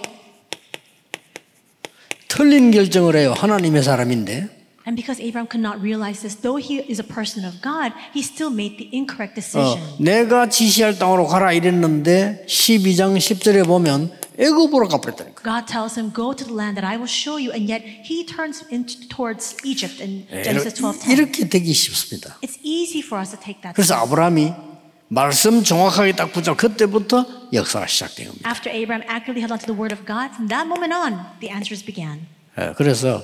틀린 2.40 2.72
결정을 2.72 3.18
해요. 3.18 3.34
하나님의 3.36 3.84
사람인데. 3.84 4.48
And 4.88 4.96
because 4.96 5.22
Abraham 5.22 5.46
could 5.52 5.60
not 5.60 5.84
realize 5.84 6.22
this, 6.22 6.40
though 6.40 6.56
he 6.56 6.80
is 6.80 7.02
a 7.02 7.06
person 7.06 7.44
of 7.44 7.60
God, 7.62 7.92
he 8.16 8.24
still 8.24 8.48
made 8.50 8.80
the 8.80 8.88
incorrect 8.96 9.36
어, 9.36 9.44
decision. 9.44 9.80
내가 10.00 10.48
지시할 10.48 10.98
땅으로 10.98 11.28
가라 11.28 11.52
이랬는데 11.52 12.46
12장 12.48 13.18
10절에 13.18 13.68
보면 13.68 14.14
애굽으로 14.40 14.88
가버렸다니까. 14.88 15.44
God 15.44 15.68
tells 15.68 16.00
him, 16.00 16.14
"Go 16.16 16.34
to 16.34 16.48
the 16.48 16.56
land 16.56 16.80
that 16.80 16.88
I 16.88 16.96
will 16.96 17.12
show 17.12 17.36
you," 17.36 17.52
and 17.52 17.68
yet 17.70 17.84
he 17.84 18.26
turns 18.26 18.64
into, 18.72 18.96
towards 19.12 19.58
Egypt 19.66 20.02
in 20.02 20.24
예, 20.32 20.42
Genesis 20.42 20.80
12:10. 20.80 21.12
이렇게 21.12 21.50
되기 21.50 21.74
쉽습니다. 21.74 22.40
It's 22.42 22.56
easy 22.64 23.04
for 23.04 23.20
us 23.20 23.36
to 23.36 23.38
take 23.38 23.60
that. 23.68 23.76
그래서. 23.76 23.96
아브라함이 24.00 24.69
말씀 25.10 25.64
정확하게 25.64 26.14
딱 26.14 26.32
붙잡 26.32 26.56
그때부터 26.56 27.26
역사가 27.52 27.88
시작된 27.88 28.28
겁니다. 28.28 28.50
After 28.50 28.70
Abraham 28.76 29.02
accurately 29.10 29.42
held 29.42 29.52
on 29.52 29.60
to 29.60 29.66
the 29.66 29.78
word 29.78 29.94
of 29.94 30.06
God, 30.06 30.30
from 30.34 30.48
that 30.50 30.66
moment 30.68 30.94
on, 30.94 31.18
the 31.42 31.50
answers 31.52 31.84
began. 31.84 32.28
예, 32.60 32.74
그래서 32.78 33.24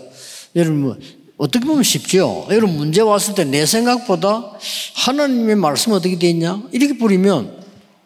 여러분 0.56 1.00
어떻게 1.38 1.66
보면 1.66 1.84
쉽죠. 1.84 2.48
여러분 2.50 2.78
문제 2.78 3.02
왔을 3.02 3.36
때 3.36 3.44
내 3.46 3.66
생각보다 3.66 4.54
하나님의 4.96 5.56
말씀 5.58 5.92
어떻게 5.92 6.18
돼 6.18 6.30
있냐 6.30 6.62
이렇게 6.72 6.98
뿌리면 6.98 7.65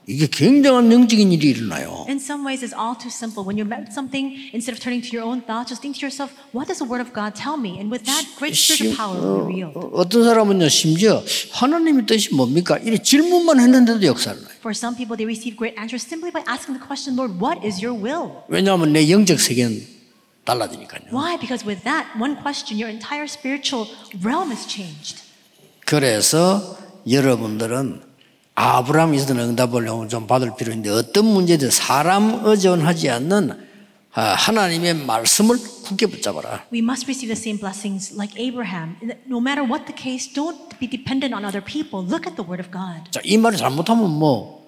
이게 0.09 0.25
굉장한 0.25 0.91
영적인 0.91 1.31
일이 1.31 1.49
일어나요. 1.53 2.03
In 2.09 2.17
some 2.17 2.41
ways, 2.41 2.65
it's 2.65 2.73
all 2.73 2.97
too 2.97 3.13
simple. 3.13 3.45
When 3.45 3.61
you're 3.61 3.69
met 3.69 3.85
with 3.85 3.93
something, 3.93 4.33
instead 4.57 4.73
of 4.73 4.81
turning 4.81 5.05
to 5.05 5.13
your 5.13 5.21
own 5.21 5.45
thoughts, 5.45 5.69
just 5.69 5.85
think 5.85 6.01
to 6.01 6.03
yourself, 6.09 6.33
"What 6.49 6.65
does 6.65 6.81
the 6.81 6.89
word 6.89 6.97
of 6.97 7.13
God 7.13 7.37
tell 7.37 7.61
me?" 7.61 7.77
And 7.77 7.93
with 7.93 8.09
that, 8.09 8.25
great 8.41 8.57
spiritual 8.57 8.97
power 8.97 9.21
will 9.21 9.45
be 9.45 9.61
revealed. 9.61 9.77
어, 9.77 10.01
어떤 10.01 10.25
사람은요 10.25 10.65
심지어 10.65 11.21
하나님의 11.53 12.09
뜻이 12.09 12.33
뭡니까? 12.33 12.81
이래 12.81 12.97
질문만 12.97 13.61
했는데도 13.61 14.01
역사를 14.09 14.33
나요. 14.33 14.49
For 14.65 14.73
some 14.73 14.97
people, 14.97 15.13
they 15.13 15.29
receive 15.29 15.53
great 15.53 15.77
answers 15.77 16.01
simply 16.01 16.33
by 16.33 16.41
asking 16.49 16.73
the 16.73 16.81
question, 16.81 17.13
"Lord, 17.13 17.37
what 17.37 17.61
is 17.61 17.77
your 17.77 17.93
will?" 17.93 18.41
왜냐하면 18.49 18.89
내 18.89 19.05
영적 19.05 19.37
세계는 19.37 19.85
달라지니까요. 20.41 21.13
Why? 21.13 21.37
Because 21.37 21.61
with 21.61 21.85
that 21.85 22.17
one 22.17 22.33
question, 22.41 22.81
your 22.81 22.89
entire 22.89 23.29
spiritual 23.29 23.85
realm 24.25 24.49
is 24.49 24.65
changed. 24.65 25.21
그래서 25.85 26.77
여러분들은 27.05 28.08
아브라함이 28.59 29.15
있었던 29.15 29.39
응답을 29.39 29.87
좀 30.09 30.27
받을 30.27 30.53
필요 30.57 30.73
있는데 30.73 30.89
어떤 30.89 31.23
문제든 31.23 31.71
사람 31.71 32.45
의존하지 32.45 33.09
않는 33.09 33.69
아, 34.13 34.21
하나님의 34.33 34.95
말씀을 35.05 35.57
굳게 35.85 36.07
붙잡아라. 36.07 36.65
We 36.73 36.79
must 36.79 37.05
receive 37.05 37.33
the 37.33 37.39
same 37.39 37.57
blessings 37.57 38.13
like 38.13 38.35
Abraham. 38.37 38.97
No 39.29 39.39
matter 39.39 39.63
what 39.63 39.85
the 39.85 39.95
case, 39.95 40.33
don't 40.33 40.77
be 40.77 40.89
dependent 40.89 41.33
on 41.33 41.45
other 41.45 41.63
people. 41.63 42.03
Look 42.03 42.27
at 42.27 42.35
the 42.35 42.43
word 42.43 42.59
of 42.59 42.69
God. 42.69 43.09
자, 43.11 43.21
이 43.23 43.37
말을 43.37 43.57
잘못하면 43.57 44.09
뭐 44.09 44.67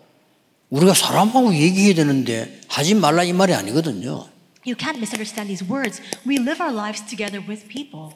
우리가 0.70 0.94
사람하고 0.94 1.54
얘기해야 1.54 1.96
되는데 1.96 2.62
하지 2.70 2.96
말라 2.96 3.24
이 3.26 3.34
말이 3.34 3.54
아니거든요. 3.54 4.30
You 4.66 4.78
can't 4.78 5.04
misunderstand 5.04 5.52
these 5.52 5.68
words. 5.68 6.00
We 6.26 6.40
live 6.40 6.64
our 6.64 6.72
lives 6.72 7.04
together 7.04 7.44
with 7.46 7.68
people. 7.68 8.16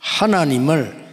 하나님을 0.00 1.07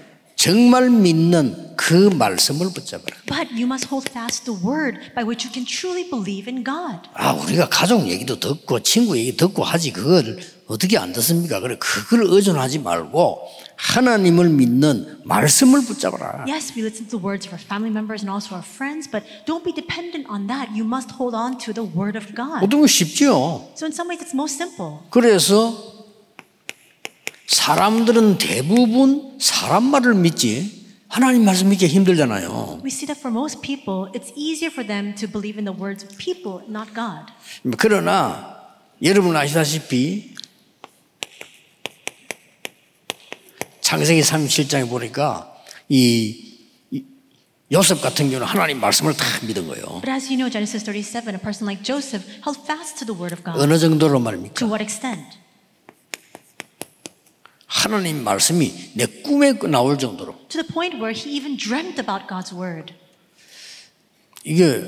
정말 0.46 0.92
믿는 0.92 1.74
그 1.76 2.12
말씀을 2.14 2.72
붙잡아라. 2.72 3.18
But 3.26 3.50
you 3.54 3.66
must 3.66 3.88
hold 3.90 4.08
fast 4.08 4.46
the 4.46 4.54
word 4.64 5.00
by 5.16 5.26
which 5.26 5.42
you 5.42 5.52
can 5.52 5.66
truly 5.66 6.08
believe 6.08 6.46
in 6.46 6.64
God. 6.64 7.10
아, 7.16 7.34
우리가 7.34 7.68
가족 7.68 8.08
얘기도 8.08 8.40
듣고 8.40 8.80
친구 8.82 9.18
얘기 9.18 9.36
듣고 9.36 9.64
하지 9.64 9.92
그걸 9.92 10.38
어떻게 10.68 11.00
안 11.00 11.14
듣습니까? 11.14 11.60
그래 11.62 11.78
그걸 11.80 12.28
의존하지 12.30 12.78
말고 12.78 13.42
하나님을 13.76 14.50
믿는 14.50 15.22
말씀을 15.24 15.84
붙잡아라. 15.84 16.46
Yes, 16.48 16.74
we 16.78 16.86
listen 16.86 17.10
to 17.10 17.18
the 17.18 17.26
words 17.26 17.48
of 17.48 17.54
our 17.58 17.66
family 17.66 17.90
members 17.90 18.22
and 18.22 18.30
also 18.30 18.54
our 18.54 18.64
friends, 18.64 19.10
but 19.10 19.26
don't 19.48 19.66
be 19.66 19.74
dependent 19.74 20.30
on 20.30 20.46
that. 20.46 20.78
You 20.78 20.86
must 20.86 21.18
hold 21.18 21.34
on 21.34 21.58
to 21.66 21.74
the 21.74 21.90
word 21.90 22.16
of 22.16 22.30
God. 22.38 22.62
어떤 22.62 22.82
거 22.82 22.86
쉽죠. 22.86 23.66
So 23.74 23.90
in 23.90 23.94
some 23.98 24.14
ways, 24.14 24.22
it's 24.22 24.38
most 24.38 24.62
simple. 24.62 25.02
그래서 25.10 25.95
사람들은 27.48 28.38
대부분 28.38 29.38
사람 29.40 29.84
말을 29.86 30.16
믿지 30.16 30.86
하나님 31.08 31.46
말씀 31.46 31.70
믿기 31.70 31.88
힘들잖아요. 31.88 32.82
We 32.84 32.90
see 32.90 33.06
that 33.08 33.20
for 33.20 33.32
most 33.32 33.62
people, 33.62 34.12
it's 34.14 34.34
easier 34.36 34.72
for 34.72 34.86
them 34.86 35.16
to 35.16 35.28
believe 35.28 35.58
in 35.58 35.66
the 35.66 35.74
words 35.74 36.04
of 36.04 36.18
people, 36.18 36.66
not 36.68 36.94
God. 36.94 37.32
그러나 37.78 38.58
여러분 39.02 39.36
아시다시피 39.36 40.34
창세기 43.82 44.22
37장에 44.22 44.90
보니까 44.90 45.54
이, 45.90 46.58
이 46.90 47.06
요셉 47.72 48.02
같은 48.02 48.26
경우는 48.30 48.48
하나님 48.48 48.80
말씀을 48.80 49.16
다 49.16 49.26
믿은 49.46 49.68
거예요. 49.68 50.02
But 50.02 50.10
as 50.10 50.26
you 50.28 50.38
know, 50.38 50.50
Genesis 50.50 50.84
37, 50.84 51.36
a 51.36 51.40
person 51.40 51.68
like 51.68 51.84
Joseph 51.84 52.26
held 52.44 52.60
fast 52.66 52.98
to 52.98 53.06
the 53.06 53.14
word 53.16 53.32
of 53.32 53.44
God. 53.44 53.62
어느 53.62 53.78
정도로 53.78 54.20
말입니까? 54.20 54.56
To 54.56 54.68
what 54.68 54.82
extent? 54.84 55.38
하나님 57.68 58.24
말씀이 58.24 58.92
내 58.94 59.06
꿈에 59.06 59.54
나올 59.54 59.98
정도로 59.98 60.36
To 60.50 60.62
the 60.62 60.68
point 60.72 60.98
where 60.98 61.12
he 61.14 61.36
even 61.36 61.58
dreamt 61.58 62.00
about 62.00 62.28
God's 62.28 62.54
word. 62.56 62.94
이게 64.44 64.84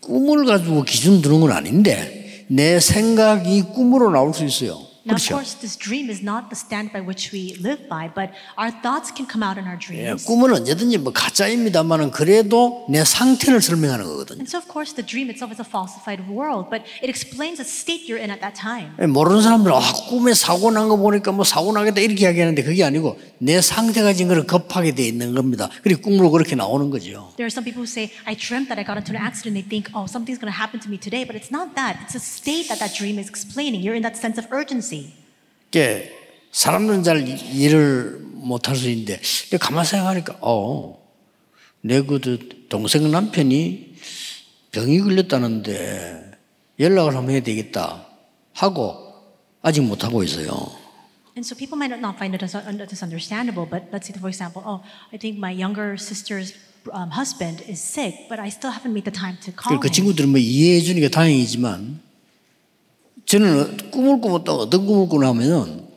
꿈을 0.00 0.44
가지고 0.44 0.82
기준 0.82 1.22
두는 1.22 1.40
건 1.40 1.52
아닌데 1.52 2.46
내 2.48 2.78
생각이 2.80 3.62
꿈으로 3.74 4.10
나올 4.10 4.34
수 4.34 4.44
있어요. 4.44 4.91
Now, 5.04 5.14
of 5.14 5.22
그렇죠? 5.22 5.34
course, 5.34 5.54
this 5.58 5.74
dream 5.76 6.10
is 6.10 6.22
not 6.22 6.46
the 6.46 6.54
stand 6.54 6.92
by 6.94 7.02
which 7.02 7.34
we 7.34 7.58
live 7.58 7.88
by, 7.90 8.06
but 8.06 8.30
our 8.56 8.70
thoughts 8.70 9.10
can 9.10 9.26
come 9.26 9.42
out 9.42 9.58
in 9.58 9.66
our 9.66 9.74
예, 9.90 10.14
dreams. 10.14 10.24
꿈은 10.26 10.54
언제든지 10.54 10.98
뭐 10.98 11.12
가짜입니다만은 11.12 12.12
그래도 12.12 12.86
내 12.88 13.02
상태를 13.04 13.60
설명하는 13.60 14.04
거거든요. 14.06 14.38
And 14.38 14.46
so, 14.46 14.62
of 14.62 14.70
course, 14.70 14.94
the 14.94 15.02
dream 15.02 15.26
itself 15.26 15.50
is 15.50 15.58
a 15.58 15.66
falsified 15.66 16.30
world, 16.30 16.70
but 16.70 16.86
it 17.02 17.10
explains 17.10 17.58
the 17.58 17.66
state 17.66 18.06
you're 18.06 18.22
in 18.22 18.30
at 18.30 18.38
that 18.46 18.54
time. 18.54 18.94
예, 19.02 19.06
모르는 19.10 19.42
사람들은 19.42 19.74
아, 19.74 19.82
꿈에 20.08 20.34
사고 20.34 20.70
난 20.70 20.86
거 20.86 20.94
보니까 20.96 21.32
뭐 21.32 21.42
사고 21.44 21.72
나겠다 21.74 21.98
이렇게 22.00 22.22
이야기하는데 22.22 22.62
그게 22.62 22.84
아니고 22.84 23.18
내 23.42 23.60
상태가 23.60 24.12
지금 24.14 24.30
그렇게 24.30 24.46
급하게 24.46 24.94
돼 24.94 25.02
있는 25.08 25.34
겁니다. 25.34 25.68
그리고 25.82 26.02
꿈으로 26.02 26.30
그렇게 26.30 26.54
나오는 26.54 26.90
거죠. 26.90 27.34
There 27.34 27.50
are 27.50 27.50
some 27.50 27.64
people 27.66 27.82
who 27.82 27.90
say, 27.90 28.14
I 28.22 28.36
dreamt 28.38 28.70
that 28.70 28.78
I 28.78 28.86
got 28.86 28.94
into 29.02 29.10
an 29.10 29.18
accident. 29.18 29.58
They 29.58 29.66
think, 29.66 29.90
oh, 29.98 30.06
something's 30.06 30.38
going 30.38 30.46
to 30.52 30.54
happen 30.54 30.78
to 30.78 30.88
me 30.88 30.94
today. 30.94 31.26
But 31.26 31.34
it's 31.34 31.50
not 31.50 31.74
that. 31.74 31.98
It's 32.06 32.14
a 32.14 32.22
state 32.22 32.70
that 32.70 32.78
that 32.78 32.94
dream 32.94 33.18
is 33.18 33.26
explaining. 33.26 33.82
You're 33.82 33.98
in 33.98 34.06
that 34.06 34.14
sense 34.14 34.38
of 34.38 34.46
urgency. 34.54 35.01
이게 35.72 36.12
사람들은 36.52 37.02
잘 37.02 37.26
이해를 37.26 38.20
못할 38.20 38.76
수 38.76 38.90
있는데 38.90 39.18
가만 39.58 39.86
생각하니까 39.86 40.36
어 40.42 41.02
내그 41.80 42.66
동생 42.68 43.10
남편이 43.10 43.94
병이 44.72 45.00
걸렸다는데 45.00 46.32
연락을 46.78 47.16
한번 47.16 47.30
해야 47.30 47.40
되겠다 47.42 48.06
하고 48.52 49.14
아직 49.62 49.80
못 49.80 50.04
하고 50.04 50.22
있어요. 50.22 50.50
And 51.34 51.40
so 51.40 51.56
people 51.56 51.78
might 51.78 51.96
not 51.96 52.16
find 52.16 52.36
it 52.36 52.44
as, 52.44 52.54
as 52.54 53.02
understandable, 53.02 53.64
but 53.64 53.88
let's 53.90 54.04
say, 54.04 54.12
for 54.20 54.28
example, 54.28 54.60
oh, 54.66 54.84
I 55.10 55.16
think 55.16 55.38
my 55.38 55.50
younger 55.50 55.96
sister's 55.96 56.52
um, 56.92 57.08
husband 57.08 57.64
is 57.66 57.80
sick, 57.80 58.28
but 58.28 58.38
I 58.38 58.50
still 58.50 58.70
haven't 58.70 58.92
made 58.92 59.08
the 59.08 59.16
time 59.16 59.38
to 59.48 59.52
call 59.52 59.80
그 59.80 59.88
him. 59.88 59.92
친구들은 59.92 60.28
뭐 60.28 60.38
이해해 60.38 60.82
주니까 60.82 61.08
다행이지만 61.08 62.11
저는 63.32 63.90
꿈을 63.90 64.20
꾸었다 64.20 64.52
어떤 64.52 64.84
꿈을 64.84 65.08
꾸나 65.08 65.28
하면은 65.28 65.88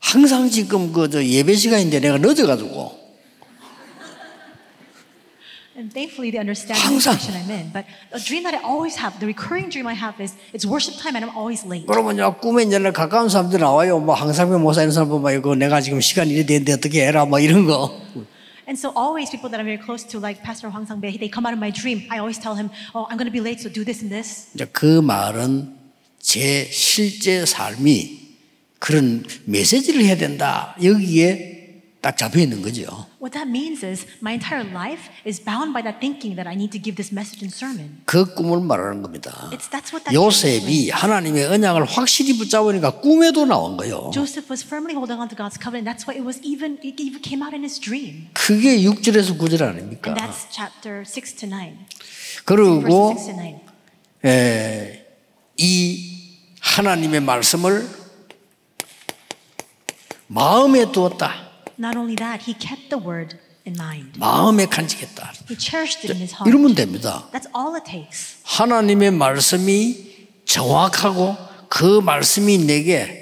항상 0.00 0.48
지금 0.48 0.94
그 0.94 1.10
저 1.10 1.22
예배 1.22 1.54
시간인데 1.54 2.00
내가 2.00 2.16
늦어가지고 2.16 2.98
And 5.76 5.92
thankfully, 5.92 6.30
they 6.32 6.40
understand 6.40 6.76
the 6.76 6.88
항상. 6.88 7.16
situation 7.16 7.36
I'm 7.40 7.48
in. 7.52 7.72
But 7.72 7.84
a 8.12 8.20
dream 8.20 8.44
that 8.44 8.52
I 8.56 8.60
always 8.64 8.96
have, 9.00 9.16
the 9.20 9.24
recurring 9.28 9.68
dream 9.68 9.86
I 9.86 9.92
have 9.96 10.16
is 10.20 10.36
it's 10.52 10.64
worship 10.64 10.96
time 11.00 11.16
and 11.16 11.24
I'm 11.24 11.32
always 11.36 11.64
late. 11.68 11.84
그러면 11.86 12.16
이제 12.16 12.24
꿈에 12.40 12.64
이제 12.64 12.76
가까운 12.92 13.28
사람들 13.28 13.60
나와요. 13.60 13.98
뭐 14.00 14.14
항상병 14.14 14.60
목사 14.60 14.80
이런 14.82 14.92
사람 14.92 15.08
보면 15.08 15.36
이거 15.38 15.54
내가 15.54 15.80
지금 15.80 16.00
시간이 16.00 16.32
이래 16.32 16.44
되는데 16.44 16.72
어떻게 16.74 17.06
해라 17.06 17.24
뭐 17.26 17.40
이런 17.40 17.64
거. 17.66 17.92
And 18.68 18.76
so 18.76 18.92
always 18.96 19.30
people 19.30 19.48
that 19.52 19.60
I'm 19.60 19.68
very 19.68 19.80
close 19.80 20.04
to, 20.12 20.20
like 20.20 20.40
Pastor 20.44 20.68
Hwang 20.68 20.84
Sang-bae, 20.84 21.16
they 21.16 21.28
come 21.32 21.44
out 21.48 21.52
of 21.52 21.60
my 21.60 21.72
dream. 21.72 22.04
I 22.12 22.20
always 22.20 22.36
tell 22.40 22.56
him, 22.56 22.68
oh, 22.94 23.04
I'm 23.08 23.16
going 23.16 23.28
to 23.28 23.32
be 23.32 23.40
late, 23.40 23.60
so 23.60 23.68
do 23.72 23.84
this 23.84 24.00
and 24.04 24.12
this. 24.12 24.48
이제 24.54 24.66
그 24.68 25.00
말은 25.00 25.79
제 26.30 26.68
실제 26.70 27.44
삶이 27.44 28.20
그런 28.78 29.24
메시지를 29.46 30.04
해야 30.04 30.16
된다. 30.16 30.76
여기에 30.80 31.80
딱 32.00 32.16
잡혀 32.16 32.38
있는 32.38 32.62
거죠. 32.62 33.08
What 33.20 33.32
that 33.32 33.50
means 33.50 33.84
is 33.84 34.06
my 34.22 34.34
entire 34.34 34.64
life 34.70 35.10
is 35.26 35.42
bound 35.42 35.74
by 35.74 35.82
that 35.82 35.98
thinking 35.98 36.36
that 36.36 36.46
I 36.46 36.54
need 36.54 36.70
to 36.70 36.80
give 36.80 36.94
this 36.94 37.12
message 37.12 37.42
and 37.42 37.50
sermon. 37.52 38.02
그 38.04 38.32
꿈을 38.32 38.60
말하는 38.60 39.02
겁니다. 39.02 39.50
It's 39.50 39.66
that's 39.66 39.90
what 39.90 40.06
that 40.06 40.14
요셉이 40.14 40.90
하나님의 40.90 41.46
언약을 41.46 41.84
확실히 41.84 42.38
붙잡으니까 42.38 43.00
꿈에도 43.00 43.44
나온 43.44 43.76
거예요. 43.76 44.12
Joseph 44.14 44.46
was 44.48 44.62
firmly 44.62 44.94
holding 44.94 45.18
on 45.18 45.26
to 45.26 45.34
God's 45.34 45.58
covenant. 45.58 45.90
That's 45.90 46.06
why 46.06 46.14
it 46.14 46.22
was 46.22 46.38
even 46.46 46.78
it 46.78 47.02
even 47.02 47.18
came 47.18 47.42
out 47.42 47.58
in 47.58 47.66
his 47.66 47.80
dream. 47.82 48.30
그게 48.34 48.78
6절에서 48.86 49.34
9절 49.34 49.66
아닙니까? 49.66 50.14
And 50.14 50.22
that's 50.22 50.46
chapter 50.54 51.02
6 51.02 51.42
to 51.42 51.50
9. 51.50 51.74
그리고 52.46 52.86
Verses 52.86 53.18
6 53.18 53.34
to 53.34 53.34
9. 53.34 53.60
에, 54.30 55.06
이 55.58 56.09
하나님의 56.70 57.20
말씀을 57.20 57.88
마음에 60.28 60.90
두었다. 60.92 61.50
Not 61.78 61.98
only 61.98 62.14
that, 62.14 62.44
he 62.46 62.56
kept 62.56 62.88
the 62.90 63.04
word 63.04 63.36
in 63.66 63.74
mind. 63.76 64.18
마음에 64.18 64.66
간직했다. 64.66 65.32
He 65.50 65.56
cherished 65.58 66.06
it 66.06 66.12
in 66.12 66.18
his 66.18 66.34
heart. 66.34 66.48
이러면 66.48 66.76
됩니다. 66.76 67.28
That's 67.32 67.50
all 67.56 67.74
it 67.74 67.90
takes. 67.90 68.36
하나님의 68.44 69.10
말씀이 69.10 70.28
정확하고 70.44 71.36
그 71.68 72.00
말씀이 72.00 72.58
내게 72.58 73.18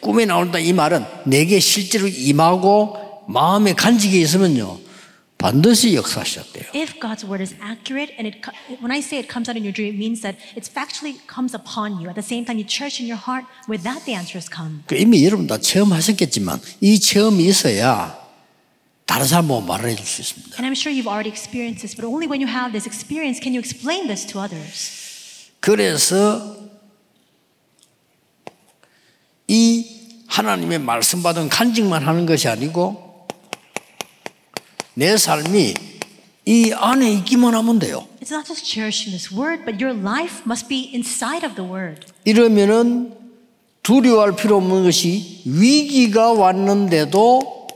꿈에 0.00 0.26
나온다 0.26 0.58
이 0.58 0.72
말은 0.74 1.04
내게 1.24 1.60
실제로 1.60 2.06
임하고 2.06 3.24
마음에 3.28 3.72
간직이 3.72 4.20
있으면요 4.20 4.78
반드시 5.42 5.94
역사 5.94 6.22
시작돼요. 6.22 6.70
If 6.74 7.00
God's 7.00 7.26
word 7.26 7.42
is 7.42 7.54
accurate 7.60 8.14
and 8.16 8.30
it 8.30 8.38
when 8.78 8.94
I 8.94 9.02
say 9.02 9.18
it 9.18 9.28
comes 9.28 9.50
out 9.50 9.58
in 9.58 9.66
your 9.66 9.74
dream, 9.74 9.94
it 9.94 9.98
means 9.98 10.22
that 10.22 10.38
it 10.54 10.70
factually 10.70 11.18
comes 11.26 11.52
upon 11.52 11.98
you. 12.00 12.08
At 12.08 12.14
the 12.14 12.24
same 12.24 12.46
time, 12.46 12.56
you 12.56 12.64
cherish 12.64 13.02
in 13.02 13.10
your 13.10 13.18
heart. 13.18 13.44
With 13.68 13.82
that, 13.82 14.06
the 14.06 14.14
answers 14.14 14.48
come. 14.48 14.86
그 14.86 14.94
이미 14.94 15.26
여러분 15.26 15.46
다 15.46 15.58
체험하셨겠지만 15.58 16.60
이 16.80 17.00
체험이 17.00 17.44
있어야 17.50 18.16
다른 19.04 19.26
사람하고 19.26 19.60
말을 19.62 19.90
해줄 19.90 20.06
수 20.06 20.22
있습니다. 20.22 20.62
And 20.62 20.64
I'm 20.64 20.78
sure 20.78 20.94
you've 20.94 21.10
already 21.10 21.28
experienced 21.28 21.82
this, 21.82 21.98
but 21.98 22.06
only 22.06 22.30
when 22.30 22.40
you 22.40 22.48
have 22.48 22.70
this 22.70 22.86
experience 22.86 23.42
can 23.42 23.52
you 23.52 23.58
explain 23.58 24.06
this 24.06 24.24
to 24.30 24.40
others. 24.40 25.50
그래서 25.58 26.56
이 29.48 30.24
하나님의 30.28 30.78
말씀 30.78 31.22
받은 31.22 31.50
간직만 31.50 32.06
하는 32.06 32.24
것이 32.24 32.48
아니고 32.48 33.11
내 34.94 35.16
삶이 35.16 35.74
이 36.44 36.72
안에 36.72 37.12
있기만 37.14 37.54
하면 37.54 37.78
돼요. 37.78 38.06
It's 38.20 38.32
not 38.32 38.46
just 38.46 38.64
cherishing 38.64 39.10
this 39.16 39.32
word, 39.32 39.64
but 39.64 39.82
your 39.82 39.96
life 39.96 40.42
must 40.44 40.68
be 40.68 40.90
inside 40.92 41.46
of 41.46 41.54
the 41.54 41.68
word. 41.68 42.06
이러면은 42.24 43.14
두려워할 43.82 44.36
필요 44.36 44.58
없는 44.58 44.84
것이 44.84 45.42
위기가 45.46 46.32
왔는데도 46.32 47.68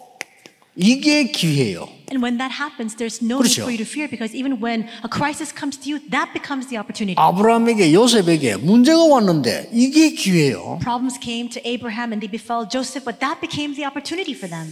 이게 0.77 1.31
기회예요. 1.31 1.89
And 2.13 2.23
when 2.23 2.39
that 2.39 2.55
happens, 2.55 2.95
there's 2.95 3.25
no 3.25 3.39
그렇죠. 3.39 3.67
need 3.67 3.67
for 3.67 3.73
you 3.73 3.79
to 3.79 3.89
fear 3.89 4.07
because 4.09 4.31
even 4.37 4.63
when 4.63 4.87
a 5.03 5.11
crisis 5.11 5.51
comes 5.51 5.75
to 5.81 5.91
you, 5.91 5.99
that 6.11 6.31
becomes 6.33 6.69
the 6.69 6.79
opportunity. 6.79 7.17
아브라함에게 7.19 7.93
요셉에게 7.95 8.57
문제가 8.59 9.03
왔는데 9.07 9.71
이게 9.73 10.11
기회예요. 10.11 10.79
Problems 10.83 11.19
came 11.19 11.49
to 11.51 11.61
Abraham 11.65 12.13
and 12.13 12.21
they 12.21 12.31
befell 12.31 12.69
Joseph, 12.69 13.05
but 13.05 13.19
that 13.19 13.41
became 13.41 13.75
the 13.75 13.87
opportunity 13.87 14.35
for 14.35 14.47
them. 14.51 14.71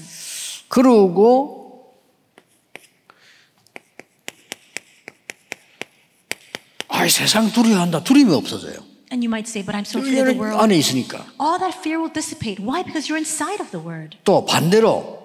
그러고 0.68 1.63
아, 7.04 7.08
세상 7.08 7.52
두려워한다. 7.52 8.02
두려움이 8.02 8.34
없어져요. 8.34 8.82
And 9.12 9.22
you 9.24 9.28
might 9.28 9.48
say, 9.48 9.62
but 9.64 9.76
I'm 9.76 9.84
so 9.84 10.00
afraid 10.00 10.18
of 10.18 10.32
the 10.32 10.38
world. 10.40 10.60
안에 10.62 10.76
있으니까. 10.76 11.24
All 11.38 11.58
that 11.58 11.76
fear 11.78 12.00
will 12.00 12.12
dissipate. 12.12 12.58
Why? 12.62 12.82
Because 12.82 13.06
you're 13.08 13.20
inside 13.20 13.60
of 13.60 13.70
the 13.70 13.84
word. 13.84 14.16
또 14.24 14.44
반대로 14.44 15.22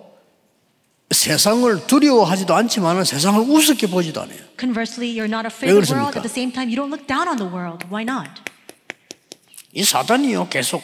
세상을 1.10 1.88
두려워하지도 1.88 2.54
않지만 2.54 3.04
세상을 3.04 3.40
우습게 3.50 3.88
보지도 3.88 4.22
않아요. 4.22 4.38
Conversely, 4.60 5.10
you're 5.10 5.32
not 5.32 5.48
afraid 5.48 5.74
왜 5.74 5.80
of 5.80 5.88
the 5.88 5.96
world. 5.96 6.18
At 6.18 6.22
the 6.22 6.30
same 6.30 6.52
time, 6.54 6.70
you 6.70 6.76
don't 6.76 6.92
look 6.94 7.08
down 7.08 7.28
on 7.28 7.38
the 7.38 7.50
world. 7.50 7.88
Why 7.90 8.04
not? 8.04 8.30
이 9.74 9.84
사단이요 9.84 10.50
계속 10.50 10.84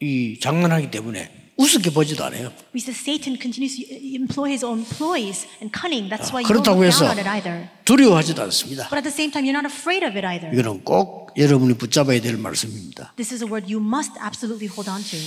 이 0.00 0.38
장난하기 0.40 0.90
때문에 0.90 1.30
우습게 1.56 1.90
보지도 1.90 2.24
않아요. 2.24 2.52
Because 2.72 2.92
Satan 2.92 3.40
continues 3.40 3.76
to 3.76 3.84
employ 4.14 4.50
his 4.50 4.64
own 4.64 4.84
ploys 4.84 5.48
and 5.60 5.72
cunning. 5.72 6.08
That's 6.08 6.28
why 6.30 6.44
you 6.44 6.52
don't 6.52 6.64
look 6.68 6.92
down 6.92 7.10
on 7.10 7.18
it 7.18 7.28
either. 7.28 7.68
두려워하지도 7.84 8.42
않습니다. 8.42 8.88
But 8.90 9.00
at 9.00 9.08
the 9.08 9.12
same 9.12 9.32
time, 9.32 9.48
you're 9.48 9.56
not 9.56 9.64
afraid 9.64 10.04
of 10.04 10.12
it 10.16 10.26
either. 10.26 10.52
이거는 10.52 10.84
꼭 10.84 11.32
여러분이 11.36 11.74
붙잡아야 11.74 12.20
될 12.20 12.36
말씀입니다. 12.36 13.14
This 13.16 13.32
is 13.32 13.42
a 13.42 13.48
word 13.48 13.72
you 13.72 13.82
must 13.82 14.12
absolutely 14.20 14.68
hold 14.68 14.90
on 14.90 15.02
to. 15.02 15.18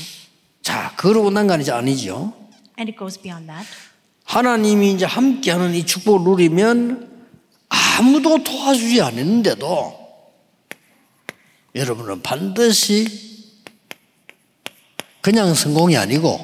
자, 0.62 0.94
그러고 0.98 1.32
난건 1.32 1.62
이제 1.62 1.72
아니죠. 1.72 2.34
And 2.78 2.92
it 2.92 2.98
goes 2.98 3.20
beyond 3.20 3.48
that. 3.48 3.68
하나님이 4.26 4.94
이제 4.94 5.06
함께하는 5.06 5.74
이 5.74 5.84
축복을 5.86 6.22
누리면 6.30 7.10
아무도 7.70 8.44
도와주지 8.44 9.02
않았는데도 9.02 9.98
여러분은 11.74 12.22
반드시 12.22 13.29
그냥 15.30 15.54
성공이 15.54 15.96
아니고 15.96 16.44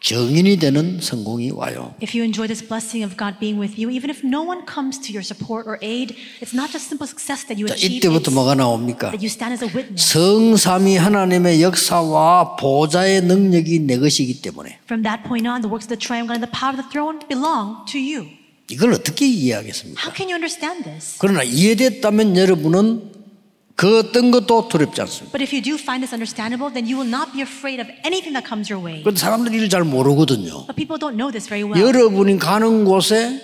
정인이 0.00 0.58
되는 0.58 1.00
성공이 1.00 1.50
와요. 1.50 1.92
If 2.00 2.16
you 2.16 2.22
enjoy 2.22 2.46
this 2.46 2.62
blessing 2.64 3.02
of 3.02 3.18
God 3.18 3.40
being 3.40 3.58
with 3.58 3.74
you, 3.74 3.90
even 3.90 4.10
if 4.14 4.22
no 4.24 4.46
one 4.46 4.62
comes 4.62 4.94
to 5.02 5.10
your 5.10 5.26
support 5.26 5.66
or 5.66 5.76
aid, 5.82 6.14
it's 6.40 6.54
not 6.54 6.70
just 6.70 6.86
simple 6.86 7.02
success 7.10 7.42
that 7.50 7.58
you 7.58 7.66
자, 7.66 7.74
achieve. 7.74 7.98
이때부터 7.98 8.30
뭐가 8.30 8.54
나옵니까? 8.54 9.10
that 9.10 9.18
you 9.18 9.26
stand 9.26 9.58
as 9.58 9.64
a 9.66 9.70
witness. 9.74 10.06
성삼위 10.06 10.94
하나님의 10.94 11.60
역사와 11.60 12.54
보좌의 12.54 13.22
능력이 13.22 13.80
내 13.80 13.98
것이기 13.98 14.40
때문에 14.40 14.78
From 14.86 15.02
that 15.02 15.26
point 15.26 15.48
on, 15.50 15.58
the 15.60 15.66
works 15.66 15.90
of 15.90 15.90
the 15.90 15.98
triumph 15.98 16.30
God 16.30 16.38
and 16.38 16.46
the 16.46 16.54
power 16.54 16.70
of 16.70 16.78
the 16.78 16.86
throne 16.94 17.18
belong 17.26 17.82
to 17.90 17.98
you. 17.98 18.30
이걸 18.70 18.94
어떻게 18.94 19.26
이해하겠습니까? 19.26 19.98
How 19.98 20.14
can 20.14 20.30
you 20.30 20.38
understand 20.38 20.86
this? 20.86 21.18
그러나 21.18 21.42
이해됐다면 21.42 22.36
여러분은 22.38 23.17
그 23.78 24.00
어떤 24.00 24.32
것도 24.32 24.66
두렵지 24.66 25.00
않습니다. 25.02 25.30
But 25.30 25.40
if 25.40 25.54
you 25.54 25.62
do 25.62 25.78
find 25.78 26.02
this 26.02 26.10
understandable, 26.10 26.66
then 26.66 26.90
you 26.90 26.98
will 26.98 27.06
not 27.06 27.30
be 27.30 27.46
afraid 27.46 27.78
of 27.78 27.86
anything 28.02 28.34
that 28.34 28.42
comes 28.42 28.66
your 28.66 28.82
way. 28.82 29.06
그런데 29.06 29.20
사람들이 29.20 29.54
이를 29.54 29.68
잘 29.68 29.84
모르거든요. 29.84 30.66
But 30.66 30.74
people 30.74 30.98
don't 30.98 31.14
know 31.14 31.30
this 31.30 31.46
very 31.46 31.62
well. 31.62 31.78
여러분이 31.78 32.40
가는 32.40 32.84
곳에 32.84 33.38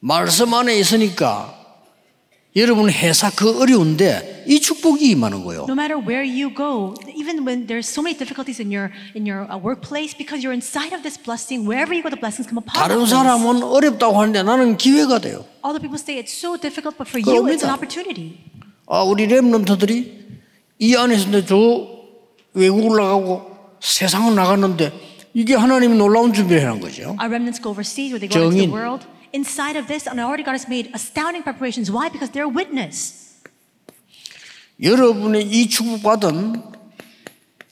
말씀 0.00 0.52
안에 0.52 0.76
있으니까 0.80 1.54
여러분 2.56 2.90
회사 2.90 3.30
그 3.30 3.62
어려운데 3.62 4.42
이 4.48 4.58
축복이 4.58 5.10
임하는 5.14 5.44
거예요. 5.44 5.66
No 5.70 5.78
matter 5.78 5.94
where 5.94 6.26
you 6.26 6.50
go, 6.52 6.98
even 7.14 7.46
when 7.46 7.68
there's 7.70 7.86
so 7.86 8.02
many 8.02 8.18
difficulties 8.18 8.58
in 8.58 8.74
your 8.74 8.90
in 9.14 9.30
your 9.30 9.46
uh, 9.46 9.54
workplace, 9.54 10.10
because 10.10 10.42
you're 10.42 10.58
inside 10.58 10.90
of 10.90 11.06
this 11.06 11.14
blessing, 11.14 11.62
wherever 11.62 11.94
you 11.94 12.02
go, 12.02 12.10
the 12.10 12.18
blessings 12.18 12.50
come 12.50 12.58
upon 12.58 12.74
다른 12.74 12.98
that 12.98 13.06
place. 13.06 13.14
사람은 13.14 13.62
어렵다고 13.62 14.18
하는데 14.18 14.42
나는 14.42 14.76
기회가 14.76 15.20
돼요. 15.22 15.46
Other 15.62 15.78
people 15.78 16.02
say 16.02 16.18
it's 16.18 16.34
so 16.34 16.58
difficult, 16.58 16.98
but 16.98 17.06
for 17.06 17.22
you, 17.22 17.46
it's 17.46 17.62
an 17.62 17.70
opportunity. 17.70 18.42
아, 18.88 19.02
우리 19.02 19.26
랩런트들이 19.26 20.16
이 20.78 20.96
안에서 20.96 21.44
저 21.44 21.88
외국 22.54 22.84
올라가고 22.84 23.56
세상을 23.80 24.34
나갔는데 24.34 24.92
이게 25.34 25.54
하나님이 25.54 25.96
놀라운 25.96 26.32
준비를 26.32 26.62
해놓은 26.62 26.80
거죠. 26.80 27.16
Our 27.20 27.28
remnants 27.28 27.60
go 27.60 27.70
overseas, 27.70 28.12
where 28.14 28.20
they 28.20 28.28
go 28.28 28.48
into 28.48 28.66
the 28.66 28.72
world. 28.72 29.06
Inside 29.32 29.76
of 29.76 29.86
this, 29.86 30.08
and 30.08 30.20
already 30.20 30.44
God 30.44 30.56
has 30.56 30.66
made 30.66 30.90
astounding 30.94 31.42
preparations. 31.42 31.92
Why? 31.92 32.08
Because 32.08 32.32
they're 32.32 32.48
a 32.48 32.54
witness. 32.54 33.42
여러분의 34.80 35.42
이 35.44 35.68
축복받은 35.68 36.62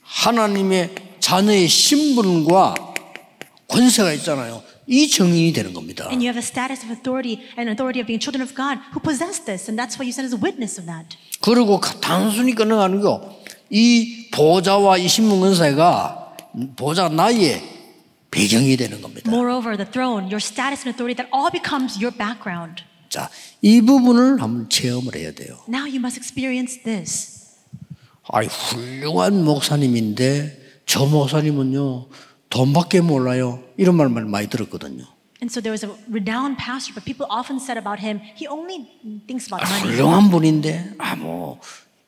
하나님의 0.03 0.95
자녀의 1.19 1.67
신분과 1.67 2.75
권세가 3.67 4.13
있잖아요. 4.13 4.61
이 4.87 5.09
정인이 5.09 5.51
되는 5.53 5.73
겁니다. 5.73 6.05
And 6.09 6.21
you 6.25 6.29
have 6.29 6.37
a 6.37 6.45
status 6.45 6.83
of 6.85 6.91
authority 6.93 7.41
and 7.57 7.69
authority 7.69 7.99
of 8.01 8.07
being 8.07 8.21
children 8.21 8.41
of 8.45 8.53
God 8.55 8.79
who 8.93 9.01
possess 9.01 9.43
this, 9.43 9.69
and 9.69 9.75
that's 9.79 9.97
why 9.97 10.05
you 10.05 10.13
stand 10.13 10.29
as 10.29 10.35
a 10.35 10.39
witness 10.41 10.79
of 10.79 10.85
that. 10.85 11.17
그리고 11.41 11.79
가- 11.79 11.99
단순히 12.01 12.53
끝나가는 12.53 12.99
거, 13.01 13.41
이 13.69 14.29
보좌와 14.31 14.97
이 14.97 15.07
신문건사가 15.07 16.37
보좌 16.75 17.09
나의 17.09 17.61
배경이 18.31 18.77
되는 18.77 19.01
겁니다. 19.01 19.31
Moreover, 19.31 19.75
the 19.77 19.89
throne, 19.89 20.27
your 20.29 20.37
status 20.43 20.85
and 20.85 20.91
authority, 20.93 21.15
that 21.17 21.29
all 21.33 21.49
becomes 21.51 21.97
your 21.97 22.11
background. 22.15 22.83
자, 23.09 23.29
이 23.61 23.81
부분을 23.81 24.41
한번 24.41 24.69
체험을 24.69 25.15
해야 25.15 25.31
돼요. 25.31 25.57
Now 25.69 25.85
you 25.87 25.97
must 25.97 26.19
experience 26.19 26.83
this. 26.83 27.57
아이, 28.27 28.47
훌륭한 28.47 29.43
목사님인데 29.45 30.83
저 30.85 31.05
목사님은요, 31.05 32.07
돈밖에 32.49 33.01
몰라요. 33.01 33.63
이런 33.77 33.95
말만 33.95 34.29
많이 34.29 34.47
들었거든요. 34.47 35.05
And 35.41 35.51
so 35.51 35.61
there 35.61 35.71
was 35.73 35.83
a 35.83 35.91
renowned 36.09 36.57
pastor, 36.57 36.93
but 36.95 37.03
people 37.03 37.27
often 37.29 37.59
said 37.59 37.77
about 37.77 37.99
him, 37.99 38.21
he 38.35 38.47
only 38.47 38.87
thinks 39.27 39.47
about 39.47 39.63
아, 39.63 39.69
money. 39.69 39.91
훌륭한 39.91 40.31
분인데, 40.31 40.93
아, 40.97 41.15
뭐, 41.15 41.59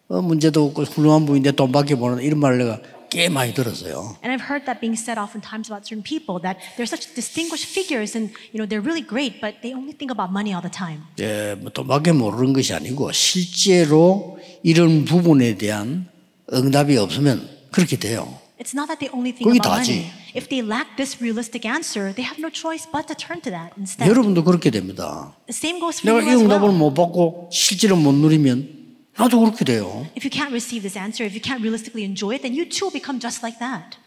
어, 0.07 0.21
문제도 0.21 0.65
없고 0.65 0.83
훌륭한 0.83 1.25
분인데 1.25 1.51
돈밖에 1.51 1.95
모르는 1.95 2.23
이런 2.23 2.39
말을 2.39 2.57
내가 2.59 2.79
꽤 3.09 3.27
많이 3.29 3.53
들었어요. 3.53 4.15
And 4.23 4.31
I've 4.31 4.47
heard 4.49 4.65
that 4.65 4.79
being 4.79 4.95
said 4.97 5.19
oftentimes 5.19 5.67
about 5.69 5.85
certain 5.85 6.03
people 6.03 6.39
that 6.41 6.59
they're 6.77 6.87
such 6.87 7.13
distinguished 7.15 7.67
figures 7.67 8.15
and 8.15 8.31
you 8.51 8.59
know 8.59 8.65
they're 8.65 8.83
really 8.83 9.05
great, 9.05 9.39
but 9.41 9.59
they 9.61 9.75
only 9.75 9.91
think 9.91 10.11
about 10.11 10.31
money 10.31 10.55
all 10.55 10.63
the 10.63 10.71
time. 10.71 11.03
예, 11.19 11.55
뭐 11.59 11.69
돈밖에 11.71 12.13
모르는 12.13 12.53
것이 12.53 12.73
아니고 12.73 13.11
실제로 13.11 14.39
이런 14.63 15.05
부분에 15.05 15.57
대한 15.57 16.07
응답이 16.51 16.97
없으면 16.97 17.47
그렇게 17.71 17.97
돼요. 17.99 18.39
It's 18.59 18.73
not 18.73 18.87
that 18.89 18.97
they 18.99 19.09
only 19.13 19.31
think 19.31 19.45
거기 19.45 19.59
about 19.61 19.85
다지. 19.85 20.09
money. 20.09 20.11
If 20.33 20.49
they 20.49 20.65
lack 20.65 20.97
this 20.97 21.21
realistic 21.21 21.65
answer, 21.65 22.09
they 22.13 22.25
have 22.25 22.41
no 22.41 22.49
choice 22.49 22.89
but 22.89 23.05
to 23.07 23.13
turn 23.13 23.41
to 23.45 23.51
that 23.51 23.73
instead. 23.77 24.09
여러분도 24.09 24.43
그렇게 24.43 24.71
됩니다. 24.71 25.35
The 25.45 25.53
same 25.53 25.79
goes 25.79 26.01
for 26.01 26.09
내가 26.09 26.25
you 26.25 26.29
이 26.29 26.33
as 26.33 26.41
응답을 26.43 26.69
well. 26.69 26.77
못 26.77 26.93
받고 26.93 27.49
실제로 27.53 27.95
못 27.95 28.13
누리면 28.13 28.73
나도 29.17 29.39
그렇게 29.39 29.63
돼요. 29.65 30.07
If 30.17 30.25
you 30.25 30.33
can't 30.33 30.49
receive 30.49 30.81
this 30.81 30.97
answer, 30.97 31.21
if 31.25 31.37
you 31.37 31.41
can't 31.41 31.61
realistically 31.61 32.01
enjoy 32.05 32.33
it, 32.37 32.41
then 32.41 32.57
you 32.57 32.65
too 32.67 32.89
become 32.89 33.21
just 33.21 33.45
like 33.45 33.59
that. 33.59 33.97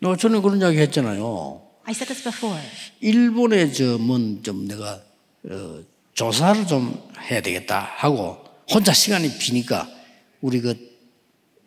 내가 0.00 0.16
전에 0.16 0.40
그런 0.40 0.60
이야기 0.60 0.78
했잖아요. 0.78 1.60
I 1.84 1.92
said 1.92 2.08
this 2.08 2.22
before. 2.24 2.60
일본의 3.00 3.72
점은 3.74 4.42
좀 4.42 4.66
내가 4.68 5.00
어, 5.50 5.80
조사를 6.14 6.66
좀 6.66 7.00
해야 7.30 7.40
되겠다 7.40 7.88
하고 7.96 8.38
혼자 8.70 8.92
시간이 8.92 9.38
비니까 9.38 9.88
우리 10.40 10.60
그 10.60 10.87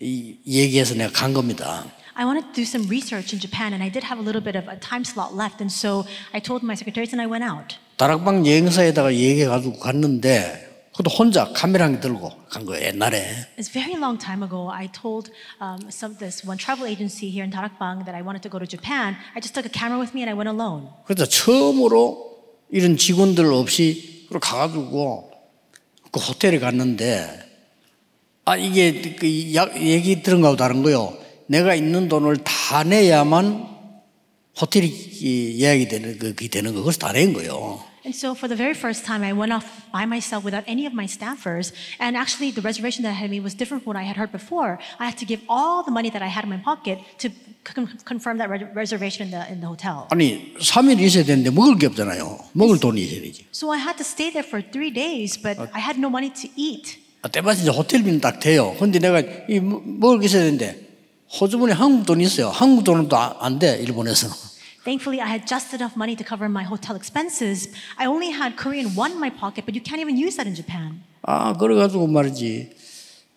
이, 0.01 0.37
얘기해서 0.47 0.95
내가 0.95 1.11
간 1.11 1.33
겁니다. 1.33 1.85
I 2.15 2.25
wanted 2.25 2.47
to 2.47 2.53
do 2.53 2.63
some 2.63 2.87
research 2.89 3.33
in 3.33 3.39
Japan, 3.39 3.71
and 3.73 3.81
I 3.81 3.89
did 3.89 4.03
have 4.05 4.19
a 4.19 4.25
little 4.25 4.43
bit 4.43 4.57
of 4.57 4.67
a 4.69 4.77
time 4.77 5.05
slot 5.05 5.33
left, 5.33 5.61
and 5.61 5.71
so 5.71 6.03
I 6.33 6.41
told 6.41 6.65
my 6.65 6.73
secretaries 6.75 7.13
and 7.15 7.21
I 7.21 7.27
went 7.29 7.45
out. 7.45 7.77
다락방 7.97 8.45
여행사에다가 8.45 9.13
얘기해 9.13 9.45
가지고 9.45 9.79
갔는데 9.79 10.69
그것도 10.91 11.09
혼자 11.15 11.45
카메라 11.53 11.85
한 11.85 11.95
개 11.95 11.99
들고 12.01 12.29
간 12.49 12.65
거예요 12.65 12.87
옛날에. 12.87 13.47
It's 13.57 13.71
very 13.71 13.95
long 13.95 14.19
time 14.19 14.43
ago. 14.43 14.69
I 14.69 14.89
told 14.91 15.31
um, 15.61 15.87
some 15.89 16.17
this 16.17 16.43
one 16.45 16.57
travel 16.57 16.85
agency 16.85 17.29
here 17.31 17.45
in 17.45 17.51
Darakbang 17.51 18.03
that 18.05 18.13
I 18.17 18.21
wanted 18.21 18.41
to 18.43 18.49
go 18.49 18.59
to 18.59 18.67
Japan. 18.67 19.15
I 19.35 19.39
just 19.39 19.53
took 19.55 19.65
a 19.65 19.71
camera 19.71 19.97
with 20.01 20.11
me 20.13 20.21
and 20.25 20.29
I 20.29 20.35
went 20.35 20.49
alone. 20.51 20.89
그래서 21.05 21.25
처음으로 21.25 22.27
이런 22.71 22.97
직원들 22.97 23.45
없이 23.53 24.25
그걸 24.27 24.41
가가지고 24.41 25.31
그 26.11 26.19
호텔에 26.19 26.59
갔는데 26.59 27.50
아 28.45 28.57
이게 28.57 29.15
그 29.15 29.55
야- 29.55 29.69
얘기 29.77 30.21
들은 30.23 30.41
거하고 30.41 30.57
다른 30.57 30.81
거요. 30.83 31.15
내가 31.47 31.75
있는 31.75 32.07
돈을 32.07 32.37
다 32.43 32.83
내야만 32.83 33.69
호텔이 34.59 34.87
이 34.87 35.59
예약이 35.61 35.87
되는 35.87 36.17
그 36.17 36.33
그게 36.33 36.47
되는 36.47 36.73
거 36.73 36.81
그래서 36.81 36.99
다낸 36.99 37.33
거요. 37.33 37.83
And 38.03 38.17
so 38.17 38.33
for 38.33 38.49
the 38.49 38.57
very 38.57 38.73
first 38.73 39.05
time, 39.05 39.21
I 39.21 39.31
went 39.31 39.53
off 39.53 39.67
by 39.93 40.05
myself 40.09 40.41
without 40.43 40.65
any 40.67 40.87
of 40.89 40.93
my 40.93 41.05
staffers. 41.05 41.69
And 42.01 42.17
actually, 42.17 42.49
the 42.49 42.65
reservation 42.65 43.03
that 43.05 43.13
I 43.13 43.19
had 43.21 43.29
made 43.29 43.43
was 43.45 43.53
different 43.53 43.85
from 43.85 43.93
what 43.93 43.99
I 44.01 44.01
had 44.09 44.17
heard 44.17 44.33
before. 44.33 44.81
I 44.97 45.05
had 45.05 45.21
to 45.21 45.25
give 45.29 45.45
all 45.47 45.85
the 45.85 45.93
money 45.93 46.09
that 46.09 46.23
I 46.25 46.27
had 46.27 46.41
in 46.43 46.49
my 46.49 46.57
pocket 46.57 46.97
to 47.21 47.29
con- 47.63 47.85
confirm 48.03 48.41
that 48.41 48.49
re- 48.49 48.65
reservation 48.73 49.29
in 49.29 49.31
the, 49.37 49.45
in 49.53 49.61
the 49.61 49.69
hotel. 49.69 50.09
아니 50.09 50.49
3일 50.57 50.97
있어야 50.99 51.23
되는데 51.25 51.51
먹을 51.51 51.77
게 51.77 51.85
없잖아요. 51.93 52.39
먹을 52.53 52.79
돈이 52.79 53.01
있어야 53.05 53.21
되지. 53.21 53.45
So 53.53 53.69
I 53.71 53.77
had 53.77 54.01
to 54.01 54.05
stay 54.05 54.33
there 54.33 54.41
for 54.49 54.65
three 54.65 54.89
days, 54.89 55.37
but 55.37 55.61
I 55.71 55.77
had 55.79 56.01
no 56.01 56.09
money 56.09 56.33
to 56.41 56.49
eat. 56.57 56.97
아, 57.21 57.27
때마침 57.27 57.63
이제 57.63 57.71
호텔비는 57.71 58.19
딱 58.19 58.39
돼요. 58.39 58.75
근데 58.79 58.99
내가 58.99 59.21
이 59.47 59.59
뭐- 59.59 59.81
먹을 59.85 60.19
게 60.19 60.25
있어야 60.25 60.43
되는데 60.43 60.79
호주머니 61.39 61.71
한국 61.73 62.05
돈이 62.05 62.23
있어요. 62.23 62.49
한국 62.49 62.83
돈은 62.83 63.07
또 63.09 63.15
안 63.17 63.59
돼 63.59 63.77
일본에서는. 63.77 64.33
Thankfully, 64.83 65.21
I 65.21 65.29
had 65.29 65.45
just 65.47 65.75
enough 65.75 65.93
money 65.95 66.17
to 66.17 66.25
cover 66.27 66.49
my 66.49 66.65
hotel 66.65 66.95
expenses. 66.97 67.69
I 67.97 68.07
only 68.07 68.33
had 68.33 68.57
Korean 68.57 68.89
won 68.97 69.11
in 69.11 69.17
my 69.21 69.29
pocket, 69.29 69.65
but 69.69 69.77
you 69.77 69.83
can't 69.85 70.01
even 70.01 70.17
use 70.17 70.35
that 70.37 70.49
in 70.49 70.55
Japan. 70.55 71.03
아, 71.21 71.53
그래가지고 71.53 72.07
말이지. 72.07 72.71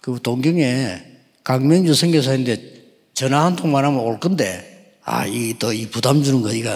그 0.00 0.18
동경에 0.22 1.04
강명주 1.44 1.92
선교사인데 1.92 3.12
전화 3.12 3.44
한 3.44 3.54
통만 3.56 3.84
하면 3.84 4.00
올 4.00 4.18
건데, 4.18 4.96
아, 5.04 5.26
이 5.26 5.52
또 5.58 5.72
이 5.74 5.86
부담 5.90 6.22
주는 6.22 6.40
거 6.40 6.50
이거 6.52 6.70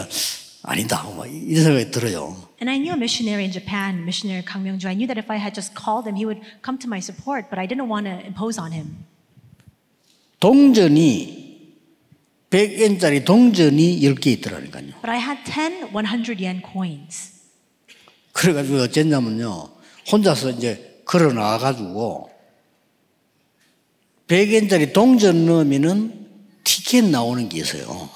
아니다. 0.63 1.03
뭐 1.17 1.25
이런 1.25 1.65
생각이 1.65 1.91
들어요. 1.91 2.37
And 2.61 2.69
I 2.69 2.77
knew 2.79 2.93
a 2.93 2.97
missionary 2.97 3.45
in 3.45 3.53
Japan, 3.53 4.05
missionary 4.05 4.43
Kang 4.43 4.65
Myung-ju. 4.65 4.89
I 4.89 4.95
knew 4.95 5.07
that 5.07 5.19
if 5.19 5.31
I 5.31 5.37
had 5.37 5.55
just 5.55 5.75
called 5.75 6.07
him, 6.07 6.17
he 6.17 6.27
would 6.27 6.41
come 6.61 6.77
to 6.79 6.89
my 6.89 6.99
support, 6.99 7.47
but 7.51 7.59
I 7.59 7.67
didn't 7.67 7.89
want 7.89 8.07
to 8.07 8.19
impose 8.27 8.59
on 8.59 8.73
him. 8.73 9.07
동전이 10.41 11.39
100엔짜리 12.51 13.25
동전이 13.25 14.01
10개 14.01 14.27
있더라니까요. 14.39 15.01
But 15.03 15.11
I 15.11 15.19
had 15.19 15.45
10 15.45 15.93
100 15.93 16.41
yen 16.41 16.63
coins. 16.63 17.33
그래 18.33 18.53
가지고 18.53 18.79
어쨌냐면요. 18.83 19.71
혼자서 20.11 20.51
이제 20.51 21.03
걸어 21.05 21.33
나와 21.33 21.59
가지고 21.59 22.31
100엔짜리 24.29 24.93
동전 24.93 25.47
넣으면은 25.47 26.27
티켓 26.65 27.05
나오는 27.05 27.49
게 27.49 27.59
있어요. 27.59 28.11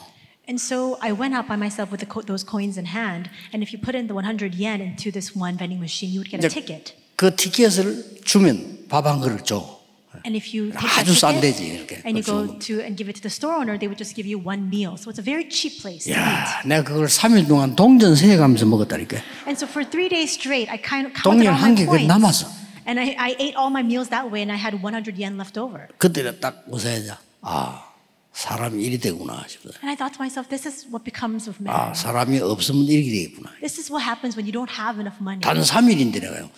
And 0.52 0.62
so 0.62 0.98
I 1.02 1.12
went 1.12 1.36
out 1.36 1.48
by 1.48 1.58
myself 1.58 1.92
with 1.92 2.00
the 2.00 2.08
co- 2.08 2.22
those 2.24 2.44
coins 2.46 2.78
in 2.78 2.86
hand, 2.96 3.30
and 3.52 3.62
if 3.62 3.74
you 3.74 3.78
put 3.80 3.96
in 3.96 4.08
the 4.08 4.14
100 4.16 4.56
yen 4.56 4.80
into 4.80 5.12
this 5.12 5.36
one 5.36 5.58
vending 5.58 5.80
machine, 5.82 6.10
you 6.10 6.22
would 6.24 6.32
get 6.32 6.40
a 6.44 6.48
이제 6.48 6.54
ticket. 6.54 6.94
그 7.18 7.36
티켓을 7.36 8.22
주면 8.24 8.88
밥 8.88 9.06
한 9.06 9.20
그릇 9.20 9.44
줘. 9.46 9.76
And 10.26 10.36
if 10.36 10.50
you 10.56 10.72
take 10.72 10.82
that 10.88 11.04
아주 11.04 11.14
싼 11.14 11.36
ticket 11.42 11.42
데지, 11.60 11.68
이렇게. 11.68 12.02
and 12.08 12.16
you 12.18 12.24
go 12.24 12.48
그거 12.48 12.60
to 12.64 12.80
and 12.80 12.96
give 12.96 13.12
it 13.12 13.20
to 13.20 13.22
the 13.22 13.30
store 13.30 13.60
owner, 13.60 13.78
they 13.78 13.92
would 13.92 14.00
just 14.00 14.16
give 14.16 14.24
you 14.26 14.40
one 14.40 14.72
meal. 14.72 14.96
So 14.96 15.12
it's 15.12 15.20
a 15.20 15.26
very 15.26 15.44
cheap 15.52 15.82
place 15.84 16.08
to 16.08 16.16
eat. 16.16 16.18
야, 16.18 16.64
내가 16.66 16.82
그걸 16.84 17.08
3일 17.12 17.46
동안 17.48 17.76
동전 17.76 18.16
세가면서 18.16 18.66
먹었다니까. 18.66 19.20
And 19.46 19.60
so 19.60 19.68
for 19.68 19.84
three 19.84 20.08
days 20.08 20.32
straight, 20.32 20.72
I 20.72 20.80
kind 20.80 21.06
of 21.06 21.12
counted 21.12 21.44
동전 21.44 21.52
all 21.54 21.60
한 21.60 21.76
my 21.76 21.76
개 21.76 21.86
그래 21.86 22.08
coins. 22.08 22.08
남았어. 22.08 22.48
And 22.88 22.98
I, 23.04 23.14
I 23.20 23.36
ate 23.38 23.54
all 23.60 23.68
my 23.70 23.84
meals 23.84 24.08
that 24.16 24.32
way, 24.32 24.40
and 24.42 24.50
I 24.50 24.56
had 24.58 24.80
100 24.80 25.20
yen 25.20 25.36
left 25.36 25.60
over. 25.60 25.92
그때 26.00 26.24
딱 26.40 26.64
웃어야죠. 26.72 27.20
아, 27.44 27.84
사람이 28.33 28.83
이리 28.83 28.99
되구나 28.99 29.45
싶어요. 29.47 29.73
And 29.85 29.91
I 29.91 29.97
thought 29.97 30.17
to 30.17 30.21
myself, 30.23 30.49
this 30.49 30.67
is 30.67 30.87
what 30.89 31.05
becomes 31.05 31.49
of 31.49 31.61
man. 31.61 31.69
아, 31.77 31.95
사람이 31.95 32.41
없으면 32.41 32.85
이렇게 32.85 33.11
되겠구나. 33.11 33.51
This 33.61 33.79
is 33.79 33.93
what 33.93 34.03
happens 34.03 34.37
when 34.37 34.49
you 34.49 34.53
don't 34.53 34.73
have 34.73 34.99
enough 35.01 35.21
money. 35.21 35.41
단 35.41 35.61
3일인데 35.61 36.21
내가요. 36.21 36.51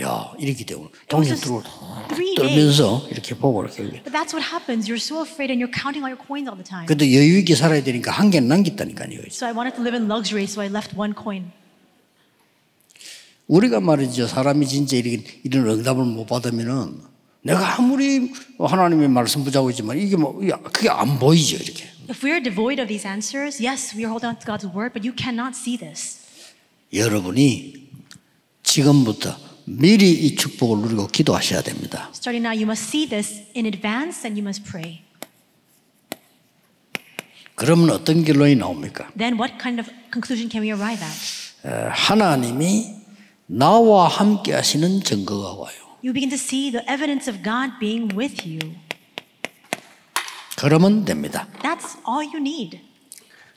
야, 0.00 0.32
이렇게 0.38 0.64
되구나. 0.64 0.88
동전 1.08 1.36
three 1.36 2.34
떨면서 2.36 3.08
이렇게 3.10 3.34
보고 3.34 3.64
이렇게. 3.64 3.82
But 4.06 4.14
that's 4.14 4.30
what 4.30 4.46
happens. 4.46 4.86
You're 4.86 5.02
so 5.02 5.20
afraid 5.26 5.50
and 5.50 5.58
you're 5.58 5.74
counting 5.74 6.06
all 6.06 6.14
your 6.14 6.22
coins 6.22 6.46
all 6.46 6.54
the 6.54 6.62
time. 6.62 6.86
그래도 6.86 7.02
여유 7.02 7.38
있게 7.42 7.56
살아야 7.56 7.82
되니까 7.82 8.12
한 8.12 8.30
개는 8.30 8.46
남겼다니까요. 8.46 9.26
So 9.34 9.50
I 9.50 9.52
wanted 9.52 9.74
to 9.74 9.82
live 9.82 9.98
in 9.98 10.06
luxury, 10.06 10.46
so 10.46 10.62
I 10.62 10.70
left 10.70 10.94
one 10.94 11.14
coin. 11.18 11.50
우리가 13.48 13.80
말이죠. 13.80 14.28
사람이 14.28 14.68
진짜 14.68 14.96
이런, 14.96 15.24
이런 15.42 15.66
응답을 15.66 16.04
못 16.04 16.26
받으면은 16.26 17.07
내가 17.42 17.78
아무리 17.78 18.32
하나님의 18.58 19.08
말씀 19.08 19.44
붙잡고 19.44 19.70
있지만 19.70 19.98
이게 19.98 20.16
뭐, 20.16 20.38
그게 20.72 20.88
안 20.88 21.18
보이죠. 21.18 21.56
이렇게. 21.56 21.84
If 22.10 22.24
we 22.24 22.32
are 22.32 22.42
devoid 22.42 22.80
of 22.80 22.88
these 22.88 23.06
answers, 23.06 23.62
yes, 23.62 23.94
we 23.94 24.04
are 24.04 24.10
holding 24.10 24.28
on 24.28 24.38
to 24.38 24.46
God's 24.46 24.66
word, 24.66 24.92
but 24.92 25.06
you 25.06 25.14
cannot 25.16 25.56
see 25.56 25.76
this. 25.78 26.18
여러분이 26.92 27.88
지금부터 28.62 29.36
미리 29.66 30.10
이 30.10 30.34
축복을 30.34 30.78
누리고 30.82 31.06
기도하셔야 31.08 31.62
됩니다. 31.62 32.08
Starting 32.14 32.44
now, 32.46 32.52
you 32.56 32.64
must 32.64 32.88
see 32.88 33.06
this 33.08 33.44
in 33.54 33.66
advance 33.66 34.24
and 34.24 34.40
you 34.40 34.42
must 34.42 34.64
pray. 34.64 35.02
그러면 37.54 37.90
어떤 37.90 38.24
결론이 38.24 38.56
나옵니까? 38.56 39.10
Then 39.16 39.34
what 39.38 39.58
kind 39.60 39.80
of 39.80 39.90
conclusion 40.12 40.48
can 40.50 40.62
we 40.62 40.70
arrive 40.72 41.04
at? 41.04 41.16
에, 41.66 41.88
하나님이 41.90 42.94
나와 43.46 44.08
함께 44.08 44.54
하시는 44.54 45.02
증거가 45.02 45.52
와요. 45.54 45.87
You 46.00 46.12
begin 46.12 46.30
to 46.30 46.38
see 46.38 46.70
the 46.70 46.88
evidence 46.88 47.28
of 47.28 47.42
God 47.42 47.78
being 47.80 48.14
with 48.14 48.46
you. 48.46 48.60
그러면 50.56 51.04
됩니다. 51.04 51.48
That's 51.62 51.98
all 52.06 52.22
you 52.22 52.38
need. 52.38 52.80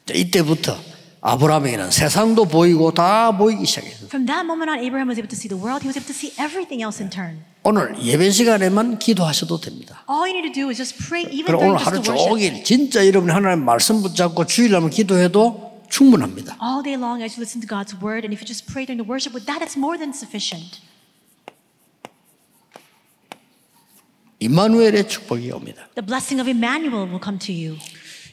자, 0.05 0.13
이때부터 0.15 0.75
아브라함에게는 1.21 1.91
세상도 1.91 2.45
보이고 2.45 2.91
다 2.91 3.37
보이기 3.37 3.65
시작했어요. 3.65 4.07
From 4.07 4.25
that 4.25 4.41
moment 4.45 4.71
on, 4.71 4.79
Abraham 4.79 5.07
was 5.09 5.19
able 5.19 5.29
to 5.29 5.37
see 5.37 5.47
the 5.47 5.57
world. 5.57 5.85
He 5.85 5.87
was 5.87 5.97
able 5.97 6.09
to 6.09 6.17
see 6.17 6.33
everything 6.41 6.81
else 6.81 6.97
in 6.97 7.11
turn. 7.11 7.45
오늘 7.61 7.93
예배 8.01 8.31
시간에만 8.31 8.97
기도하셔도 8.97 9.61
됩니다. 9.61 10.03
All 10.09 10.25
you 10.25 10.33
need 10.33 10.49
to 10.49 10.53
do 10.53 10.69
is 10.73 10.81
just 10.81 10.97
pray, 10.97 11.29
even 11.29 11.45
그럼 11.45 11.61
during 11.61 11.77
오늘 11.77 11.77
just 11.77 11.85
하루 11.85 12.01
the 12.01 12.09
worship. 12.09 12.29
종일 12.29 12.63
진짜 12.63 13.05
여러분이 13.05 13.31
하나님 13.31 13.63
말씀 13.65 14.01
붙잡고 14.01 14.47
주일날 14.47 14.89
기도해도 14.89 15.85
충분합니다. 15.89 16.57
All 16.57 16.81
day 16.81 16.97
long 16.97 17.21
as 17.21 17.37
you 17.37 17.41
listen 17.45 17.61
to 17.61 17.69
God's 17.69 17.93
word, 18.01 18.25
and 18.25 18.33
if 18.33 18.41
you 18.41 18.49
just 18.49 18.65
pray 18.65 18.89
during 18.89 18.97
the 18.97 19.05
worship, 19.05 19.29
with 19.37 19.45
that, 19.45 19.61
it's 19.61 19.77
more 19.77 19.93
than 19.93 20.09
sufficient. 20.09 20.81
임마누엘의 24.41 25.07
축복이 25.07 25.51
옵니다. 25.51 25.87
The 25.95 26.05
blessing 26.05 26.41
of 26.41 26.49
Emmanuel 26.49 27.05
will 27.05 27.21
come 27.23 27.37
to 27.39 27.53
you. 27.53 27.77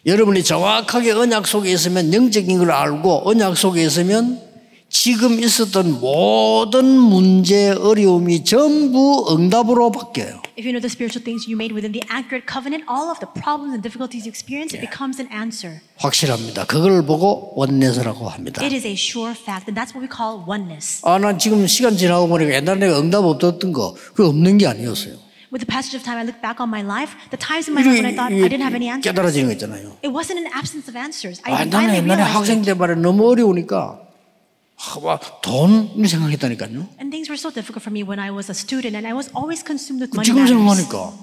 여러분이 0.06 0.42
정확하게 0.42 1.12
언약 1.12 1.46
속에 1.46 1.70
있으면 1.70 2.12
영적인 2.14 2.58
걸 2.58 2.70
알고 2.70 3.28
언약 3.28 3.58
속에 3.58 3.84
있으면 3.84 4.40
지금 4.88 5.38
있었던 5.38 6.00
모든 6.00 6.86
문제 6.86 7.68
어려움이 7.68 8.42
전부 8.44 9.26
응답으로 9.30 9.92
바뀌어요. 9.92 10.40
If 10.56 10.64
you 10.64 10.72
know 10.72 10.80
the 10.80 10.88
spiritual 10.88 11.22
things 11.22 11.44
you 11.44 11.60
made 11.60 11.76
within 11.76 11.92
the 11.92 12.00
accurate 12.08 12.48
covenant, 12.48 12.88
all 12.88 13.12
of 13.12 13.20
the 13.20 13.28
problems 13.28 13.76
and 13.76 13.84
difficulties 13.84 14.24
you 14.24 14.32
experience, 14.32 14.72
it 14.72 14.80
becomes 14.80 15.20
an 15.20 15.28
answer. 15.28 15.84
확실합니다. 16.00 16.64
그걸 16.64 17.04
보고 17.04 17.52
원내서라고 17.54 18.30
합니다. 18.30 18.64
It 18.64 18.74
is 18.74 18.86
a 18.88 18.96
sure 18.96 19.36
fact, 19.36 19.68
and 19.68 19.76
that's 19.76 19.92
what 19.92 20.00
we 20.00 20.08
call 20.08 20.40
oneness. 20.48 21.04
아, 21.04 21.18
난 21.18 21.38
지금 21.38 21.66
시간 21.66 21.94
지나고 21.94 22.26
보니까 22.26 22.54
옛날에 22.54 22.88
응답 22.88 23.28
없었던 23.28 23.74
거, 23.74 23.92
그거 24.14 24.30
없는 24.30 24.56
게 24.56 24.66
아니었어요. 24.66 25.27
With 25.51 25.61
the 25.61 25.69
passage 25.69 25.93
of 25.93 26.01
time, 26.03 26.17
I 26.17 26.23
look 26.25 26.41
back 26.41 26.57
on 26.59 26.69
my 26.69 26.81
life, 26.81 27.13
the 27.29 27.37
times 27.37 27.67
in 27.69 27.75
my 27.77 27.83
life 27.85 28.01
when 28.01 28.09
I 28.09 28.15
thought 28.17 28.33
I 28.33 28.49
didn't 28.49 28.65
have 28.65 28.73
any 28.73 28.89
answers. 28.89 29.05
깨달아지는 29.05 29.47
거 29.47 29.53
있잖아요. 29.53 29.97
It 30.01 30.09
wasn't 30.09 30.41
an 30.41 30.49
absence 30.49 30.89
of 30.89 30.97
answers. 30.97 31.41
아, 31.45 31.53
I 31.53 31.69
나는 31.69 31.69
finally 31.69 32.01
옛날에 32.01 32.21
realized 32.25 32.33
학생 32.33 32.57
it. 32.61 32.65
때 32.65 32.73
말에 32.73 32.95
너무 32.95 33.29
어려우니까 33.29 34.01
아, 34.75 34.99
와, 35.01 35.19
돈 35.41 35.93
생각했다니까요. 36.03 36.97
And 36.97 37.13
things 37.13 37.29
were 37.29 37.37
so 37.37 37.53
difficult 37.53 37.85
for 37.85 37.93
me 37.93 38.01
when 38.01 38.17
I 38.19 38.33
was 38.33 38.49
a 38.49 38.57
student, 38.57 38.97
and 38.97 39.05
I 39.05 39.13
was 39.13 39.29
always 39.37 39.61
consumed 39.61 40.01
with 40.01 40.09
money 40.17 40.25
지금 40.25 40.41
matters. 40.41 40.57
생각하니까 40.89 41.13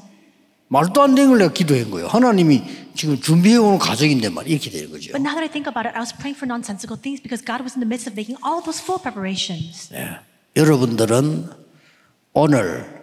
말도 0.70 1.02
안 1.02 1.16
되는 1.18 1.30
걸 1.34 1.38
내가 1.42 1.52
기도한 1.52 1.90
거예요. 1.90 2.06
하나님이 2.06 2.62
지금 2.94 3.18
준비해 3.20 3.56
오는 3.56 3.76
가족인데 3.82 4.28
말 4.30 4.46
이렇게 4.46 4.70
되는 4.70 4.88
거죠. 4.88 5.10
But 5.10 5.18
now 5.26 5.34
that 5.34 5.42
I 5.42 5.50
think 5.50 5.66
about 5.66 5.90
it, 5.90 5.98
I 5.98 6.00
was 6.00 6.14
praying 6.14 6.38
for 6.38 6.46
nonsensical 6.46 6.94
things 6.94 7.18
because 7.18 7.42
God 7.42 7.66
was 7.66 7.74
in 7.74 7.82
the 7.82 7.90
midst 7.90 8.06
of 8.06 8.14
making 8.14 8.38
all 8.46 8.62
those 8.62 8.78
full 8.78 9.02
preparations. 9.02 9.90
예. 9.90 10.22
여러분들은 10.54 11.50
오늘 12.32 12.93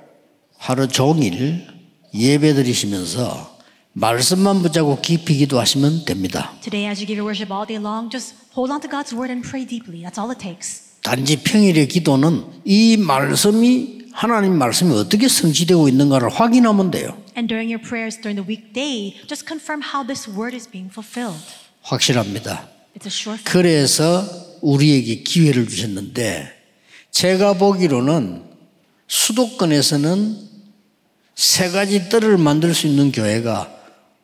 하루 0.62 0.86
종일 0.86 1.66
예배 2.14 2.54
드리시면서 2.54 3.58
말씀만 3.94 4.62
붙잡고 4.62 5.00
깊이 5.00 5.34
기도하시면 5.38 6.04
됩니다. 6.04 6.52
Today, 6.62 6.88
as 6.88 7.00
you 7.00 7.06
give 7.08 7.18
your 7.18 7.26
worship 7.26 7.52
all 7.52 7.66
day 7.66 7.82
long, 7.82 8.08
just 8.08 8.36
hold 8.54 8.70
on 8.70 8.80
to 8.80 8.88
God's 8.88 9.12
word 9.12 9.32
and 9.32 9.42
pray 9.42 9.66
deeply. 9.66 10.06
That's 10.06 10.22
all 10.22 10.30
it 10.30 10.38
takes. 10.38 10.94
단지 11.02 11.42
평일의 11.42 11.88
기도는 11.88 12.44
이 12.64 12.96
말씀이 12.96 14.12
하나님 14.12 14.56
말씀이 14.56 14.94
어떻게 14.94 15.26
성취되고 15.26 15.88
있는가를 15.88 16.28
확인하면 16.28 16.92
돼요. 16.92 17.18
And 17.36 17.48
during 17.48 17.66
your 17.66 17.82
prayers 17.82 18.14
during 18.22 18.38
the 18.38 18.46
weekday, 18.46 19.18
just 19.26 19.44
confirm 19.44 19.82
how 19.82 20.06
this 20.06 20.30
word 20.30 20.54
is 20.54 20.70
being 20.70 20.86
fulfilled. 20.86 21.42
확실합니다. 21.82 22.68
It's 22.94 23.02
a 23.02 23.10
sure 23.10 23.34
fact. 23.34 23.50
그래서 23.50 24.22
우리에게 24.60 25.24
기회를 25.24 25.66
주셨는데 25.66 26.46
제가 27.10 27.54
보기로는 27.54 28.44
수도권에서는 29.08 30.51
세 31.34 31.70
가지 31.70 32.08
뜰을 32.08 32.36
만들 32.38 32.74
수 32.74 32.86
있는 32.86 33.10
교회가 33.12 33.70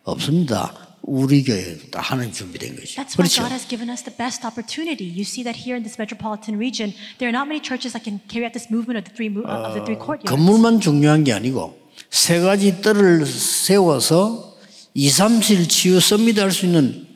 없습니다. 0.05 0.75
우리 1.03 1.43
교회도 1.43 1.91
다 1.91 2.01
하나님 2.01 2.33
준비된 2.33 2.77
거죠. 2.77 3.01
That's 3.01 3.17
why 3.17 3.25
그렇죠? 3.25 3.43
God 3.43 3.53
has 3.53 3.67
given 3.67 3.89
us 3.89 4.05
the 4.05 4.15
best 4.15 4.45
opportunity. 4.47 5.09
You 5.09 5.23
see 5.25 5.43
that 5.45 5.57
here 5.57 5.77
in 5.77 5.83
this 5.83 5.97
metropolitan 5.99 6.59
region, 6.61 6.93
there 7.19 7.33
are 7.33 7.33
not 7.33 7.49
many 7.49 7.63
churches 7.65 7.93
that 7.97 8.05
can 8.05 8.21
carry 8.29 8.45
out 8.45 8.53
this 8.53 8.69
movement 8.71 9.01
of 9.01 9.05
the 9.09 9.15
three, 9.17 9.33
of 9.33 9.73
the 9.73 9.81
three 9.85 9.97
courtyards. 9.97 10.29
건물만 10.29 10.81
중요한 10.81 11.25
게 11.25 11.33
아니고 11.33 11.79
세 12.11 12.41
가지 12.41 12.83
뜰을 12.83 13.25
세워서 13.25 14.57
2, 14.95 15.09
3실 15.09 15.69
치유 15.69 15.99
섭니다 16.01 16.43
할 16.43 16.53
수 16.53 16.67
있는 16.67 17.07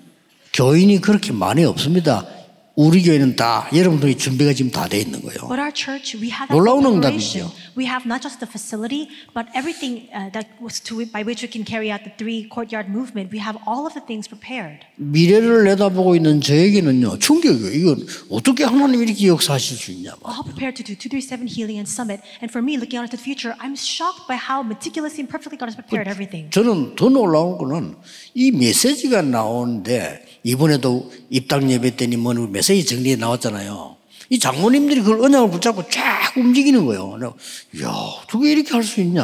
교인이 0.54 1.00
그렇게 1.00 1.32
많이 1.32 1.64
없습니다. 1.64 2.26
우리 2.74 3.02
교회는 3.02 3.36
다 3.36 3.68
여러분들이 3.74 4.16
준비가 4.16 4.54
지금 4.54 4.70
다 4.70 4.88
돼 4.88 5.00
있는 5.00 5.20
거예요. 5.20 5.44
But 5.48 5.60
our 5.60 5.72
church, 5.74 6.16
we 6.16 6.30
have 6.32 6.48
놀라운. 6.48 6.86
응답이죠. 6.86 7.52
We 7.76 7.84
have 7.84 8.04
not 8.08 8.22
just 8.24 8.40
the 8.40 8.48
facility, 8.48 9.08
but 9.36 9.44
everything 9.54 10.08
uh, 10.12 10.32
that 10.32 10.48
was 10.60 10.80
to 10.88 11.04
by 11.12 11.20
which 11.20 11.44
we 11.44 11.52
can 11.52 11.64
carry 11.68 11.92
out 11.92 12.00
the 12.04 12.12
three 12.16 12.48
courtyard 12.48 12.88
movement. 12.88 13.28
We 13.28 13.40
have 13.44 13.60
all 13.68 13.84
of 13.84 13.92
the 13.92 14.00
things 14.04 14.24
prepared. 14.24 14.84
미래를 14.96 15.64
내다보고 15.68 16.16
있는 16.16 16.40
저에게는요 16.40 17.18
충격이에요. 17.20 17.72
이건 17.76 18.06
어떻게 18.30 18.64
하나님이 18.64 19.04
이렇게 19.04 19.28
역사하실 19.28 19.76
수 19.76 19.92
있냐. 19.92 20.16
봐. 20.16 20.32
All 20.32 20.44
prepared 20.44 20.76
to 20.80 20.84
do 20.84 20.96
237 20.96 21.44
Healing 21.48 21.76
and 21.76 21.88
Summit. 21.88 22.24
And 22.40 22.48
for 22.48 22.64
me, 22.64 22.80
looking 22.80 22.96
out 22.96 23.04
into 23.04 23.16
the 23.16 23.22
future, 23.22 23.52
I'm 23.60 23.76
shocked 23.76 24.24
by 24.24 24.40
how 24.40 24.64
meticulously 24.64 25.20
and 25.20 25.28
perfectly 25.28 25.60
God 25.60 25.68
has 25.68 25.76
prepared 25.76 26.08
everything. 26.08 26.48
저는 26.48 26.96
더 26.96 27.12
놀라운 27.12 27.60
거는 27.60 28.00
이 28.32 28.48
메시지가 28.50 29.20
나오는데 29.28 30.31
이번에도 30.44 31.10
입당 31.30 31.70
예배 31.70 31.96
때니 31.96 32.16
뭐 32.16 32.34
메시지 32.34 32.84
정리에 32.84 33.16
나왔잖아요. 33.16 33.96
이 34.30 34.38
장모님들이 34.38 35.02
그걸 35.02 35.20
언약을 35.26 35.50
붙잡고 35.50 35.88
쫙 35.90 36.32
움직이는 36.36 36.86
거예요. 36.86 37.18
이야, 37.76 37.88
어떻게 37.88 38.52
이렇게 38.52 38.72
할 38.72 38.82
수 38.82 39.00
있냐. 39.02 39.22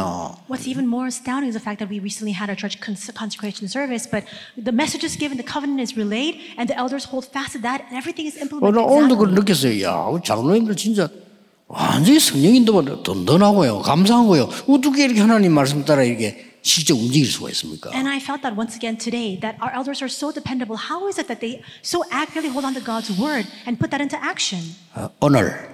What's 0.50 0.68
even 0.68 0.84
more 0.84 1.06
astounding 1.08 1.48
is 1.48 1.56
the 1.56 1.64
fact 1.64 1.80
that 1.80 1.88
we 1.88 1.96
recently 1.98 2.36
had 2.36 2.52
our 2.52 2.58
church 2.58 2.76
cons- 2.84 3.08
consecration 3.16 3.66
service, 3.72 4.04
but 4.04 4.28
the 4.60 4.68
message 4.74 5.00
is 5.06 5.16
given, 5.16 5.40
the 5.40 5.46
covenant 5.48 5.80
is 5.80 5.96
relayed, 5.96 6.36
and 6.60 6.68
the 6.68 6.76
elders 6.76 7.08
hold 7.08 7.24
fast 7.24 7.56
to 7.56 7.60
that, 7.64 7.88
and 7.88 7.96
everything 7.96 8.28
is 8.28 8.36
어, 8.36 8.44
implemented. 8.44 8.76
나 8.76 8.84
오늘도 8.84 9.16
그걸. 9.16 9.32
느꼈어요. 9.32 9.80
야, 9.80 9.96
장로님들 10.20 10.76
진짜 10.76 11.08
완전히 11.68 12.20
성령인도 12.20 13.02
든든하고요. 13.02 13.80
감사하고요. 13.80 14.48
어떻게 14.68 15.04
이렇게 15.08 15.20
하나님 15.24 15.52
말씀 15.56 15.84
따라 15.88 16.02
이렇게 16.04 16.47
실제 16.68 16.92
움직일 16.92 17.24
수가 17.32 17.48
있습니까? 17.50 17.90
And 17.96 18.06
I 18.08 18.18
felt 18.20 18.42
that 18.44 18.52
once 18.58 18.76
again 18.76 18.98
today, 19.00 19.40
that 19.40 19.56
our 19.64 19.72
elders 19.72 20.04
are 20.04 20.12
so 20.12 20.28
dependable. 20.30 20.76
How 20.76 21.08
is 21.08 21.16
it 21.18 21.26
that 21.32 21.40
they 21.40 21.64
so 21.82 22.04
accurately 22.12 22.52
hold 22.52 22.68
on 22.68 22.74
to 22.76 22.84
God's 22.84 23.08
word 23.16 23.48
and 23.64 23.80
put 23.80 23.88
that 23.96 24.04
into 24.04 24.20
action? 24.20 24.60
어, 24.94 25.08
오늘 25.24 25.72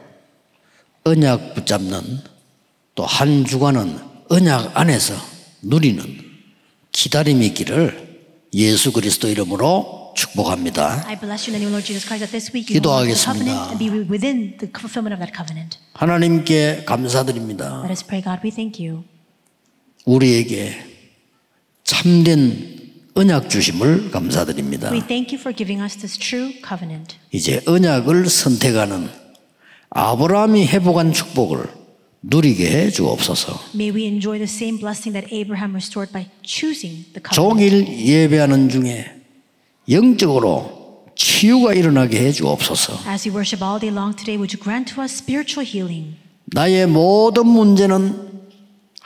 언약 1.05 1.55
붙잡는 1.55 2.23
또 2.95 3.05
한 3.05 3.45
주간은 3.45 3.99
언약 4.31 4.71
안에서 4.79 5.15
누리는 5.63 6.01
기다림이 6.93 7.45
있기를 7.49 8.23
예수 8.55 8.93
그리스도 8.93 9.29
이름으로 9.29 10.15
축복합니다. 10.17 11.03
I 11.09 11.19
bless 11.19 11.51
you 11.51 11.57
in 11.57 11.59
the 11.59 11.67
name 11.67 11.75
of 11.75 11.75
Lord 11.75 11.85
Jesus 11.85 12.07
Christ 12.07 12.23
that 12.23 12.31
this 12.31 12.55
week 12.55 12.71
you 12.71 12.79
will 12.79 12.87
hold 12.87 13.11
the 13.11 13.19
기도하겠습니다. 13.19 13.51
covenant 13.51 13.75
and 13.75 13.79
be 13.83 13.91
within 14.07 14.57
the 14.63 14.71
fulfillment 14.71 15.11
of 15.11 15.19
that 15.19 15.35
covenant. 15.35 15.79
하나님께 15.95 16.85
감사드립니다. 16.87 17.83
우리에게 20.05 20.77
참된 21.83 22.75
언약 23.15 23.49
주심을 23.49 24.11
감사드립니다. 24.11 24.91
We 24.91 25.01
thank 25.01 25.35
you 25.35 25.41
for 25.41 25.55
giving 25.55 25.83
us 25.83 25.97
this 25.97 26.19
true 26.19 26.53
covenant. 26.67 27.17
이제 27.31 27.63
언약을 27.67 28.29
선택하는 28.29 29.09
아브라함이 29.91 30.67
회복한 30.67 31.13
축복을 31.13 31.69
누리게 32.23 32.69
해 32.71 32.91
주옵소서. 32.91 33.61
May 33.75 33.95
we 33.95 34.07
enjoy 34.07 34.39
the 34.39 34.51
same 34.51 34.79
blessing 34.79 35.13
that 35.13 35.33
Abraham 35.33 35.73
restored 35.73 36.13
by 36.13 36.27
choosing 36.43 37.05
the 37.13 37.23
covenant. 37.23 37.35
종일 37.35 37.87
예배하는 37.87 38.69
중에 38.69 39.07
영적으로 39.89 41.05
치유가 41.15 41.75
일어나게 41.75 42.19
해 42.19 42.33
주옵소서. 42.33 42.99
나의 46.47 46.87
모든 46.87 47.47
문제는 47.47 48.34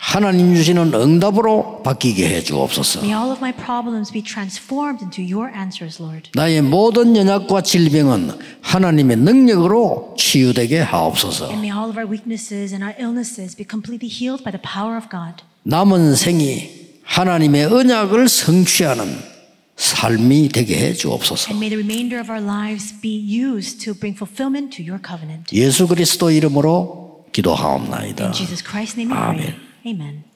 하나님 0.00 0.54
주시는 0.54 0.94
응답으로 0.94 1.82
바뀌게 1.82 2.28
해 2.28 2.40
주옵소서. 2.40 3.00
May 3.00 3.12
all 3.12 3.32
of 3.32 3.38
my 3.42 3.52
problems 3.52 4.12
be 4.12 4.22
transformed 4.22 5.02
into 5.02 5.20
your 5.20 5.52
answers, 5.52 6.00
Lord. 6.00 6.30
나의 6.34 6.62
모든 6.62 7.16
연약과 7.16 7.62
질병은 7.62 8.30
하나님의 8.62 9.16
능력으로 9.16 10.14
치유되게 10.16 10.78
하옵소서. 10.78 11.50
And 11.50 11.58
may 11.58 11.76
all 11.76 11.90
of 11.90 11.98
our 11.98 12.08
weaknesses 12.08 12.72
and 12.72 12.84
our 12.84 12.94
illnesses 12.96 13.56
be 13.56 13.66
completely 13.68 14.08
healed 14.08 14.44
by 14.44 14.54
the 14.54 14.62
power 14.62 14.94
of 14.96 15.10
God. 15.10 15.42
남은 15.64 16.14
생이 16.14 16.70
하나님의 17.02 17.64
언약을 17.66 18.28
성취하는 18.28 19.18
삶이 19.74 20.50
되게 20.50 20.78
해 20.78 20.94
주옵소서. 20.94 21.50
And 21.50 21.58
may 21.58 21.68
the 21.68 21.82
remainder 21.82 22.22
of 22.22 22.30
our 22.30 22.40
lives 22.40 22.94
be 23.02 23.18
used 23.18 23.82
to 23.84 23.98
bring 23.98 24.14
fulfillment 24.14 24.70
to 24.78 24.80
your 24.86 25.02
covenant. 25.02 25.50
예수 25.52 25.88
그리스도 25.88 26.30
이름으로 26.30 27.26
기도하옵나이다. 27.32 28.26
In 28.26 28.32
Jesus 28.32 28.62
Christ's 28.62 28.94
name 28.94 29.10
we 29.10 29.18
pray. 29.18 29.67
Amen. 29.88 30.27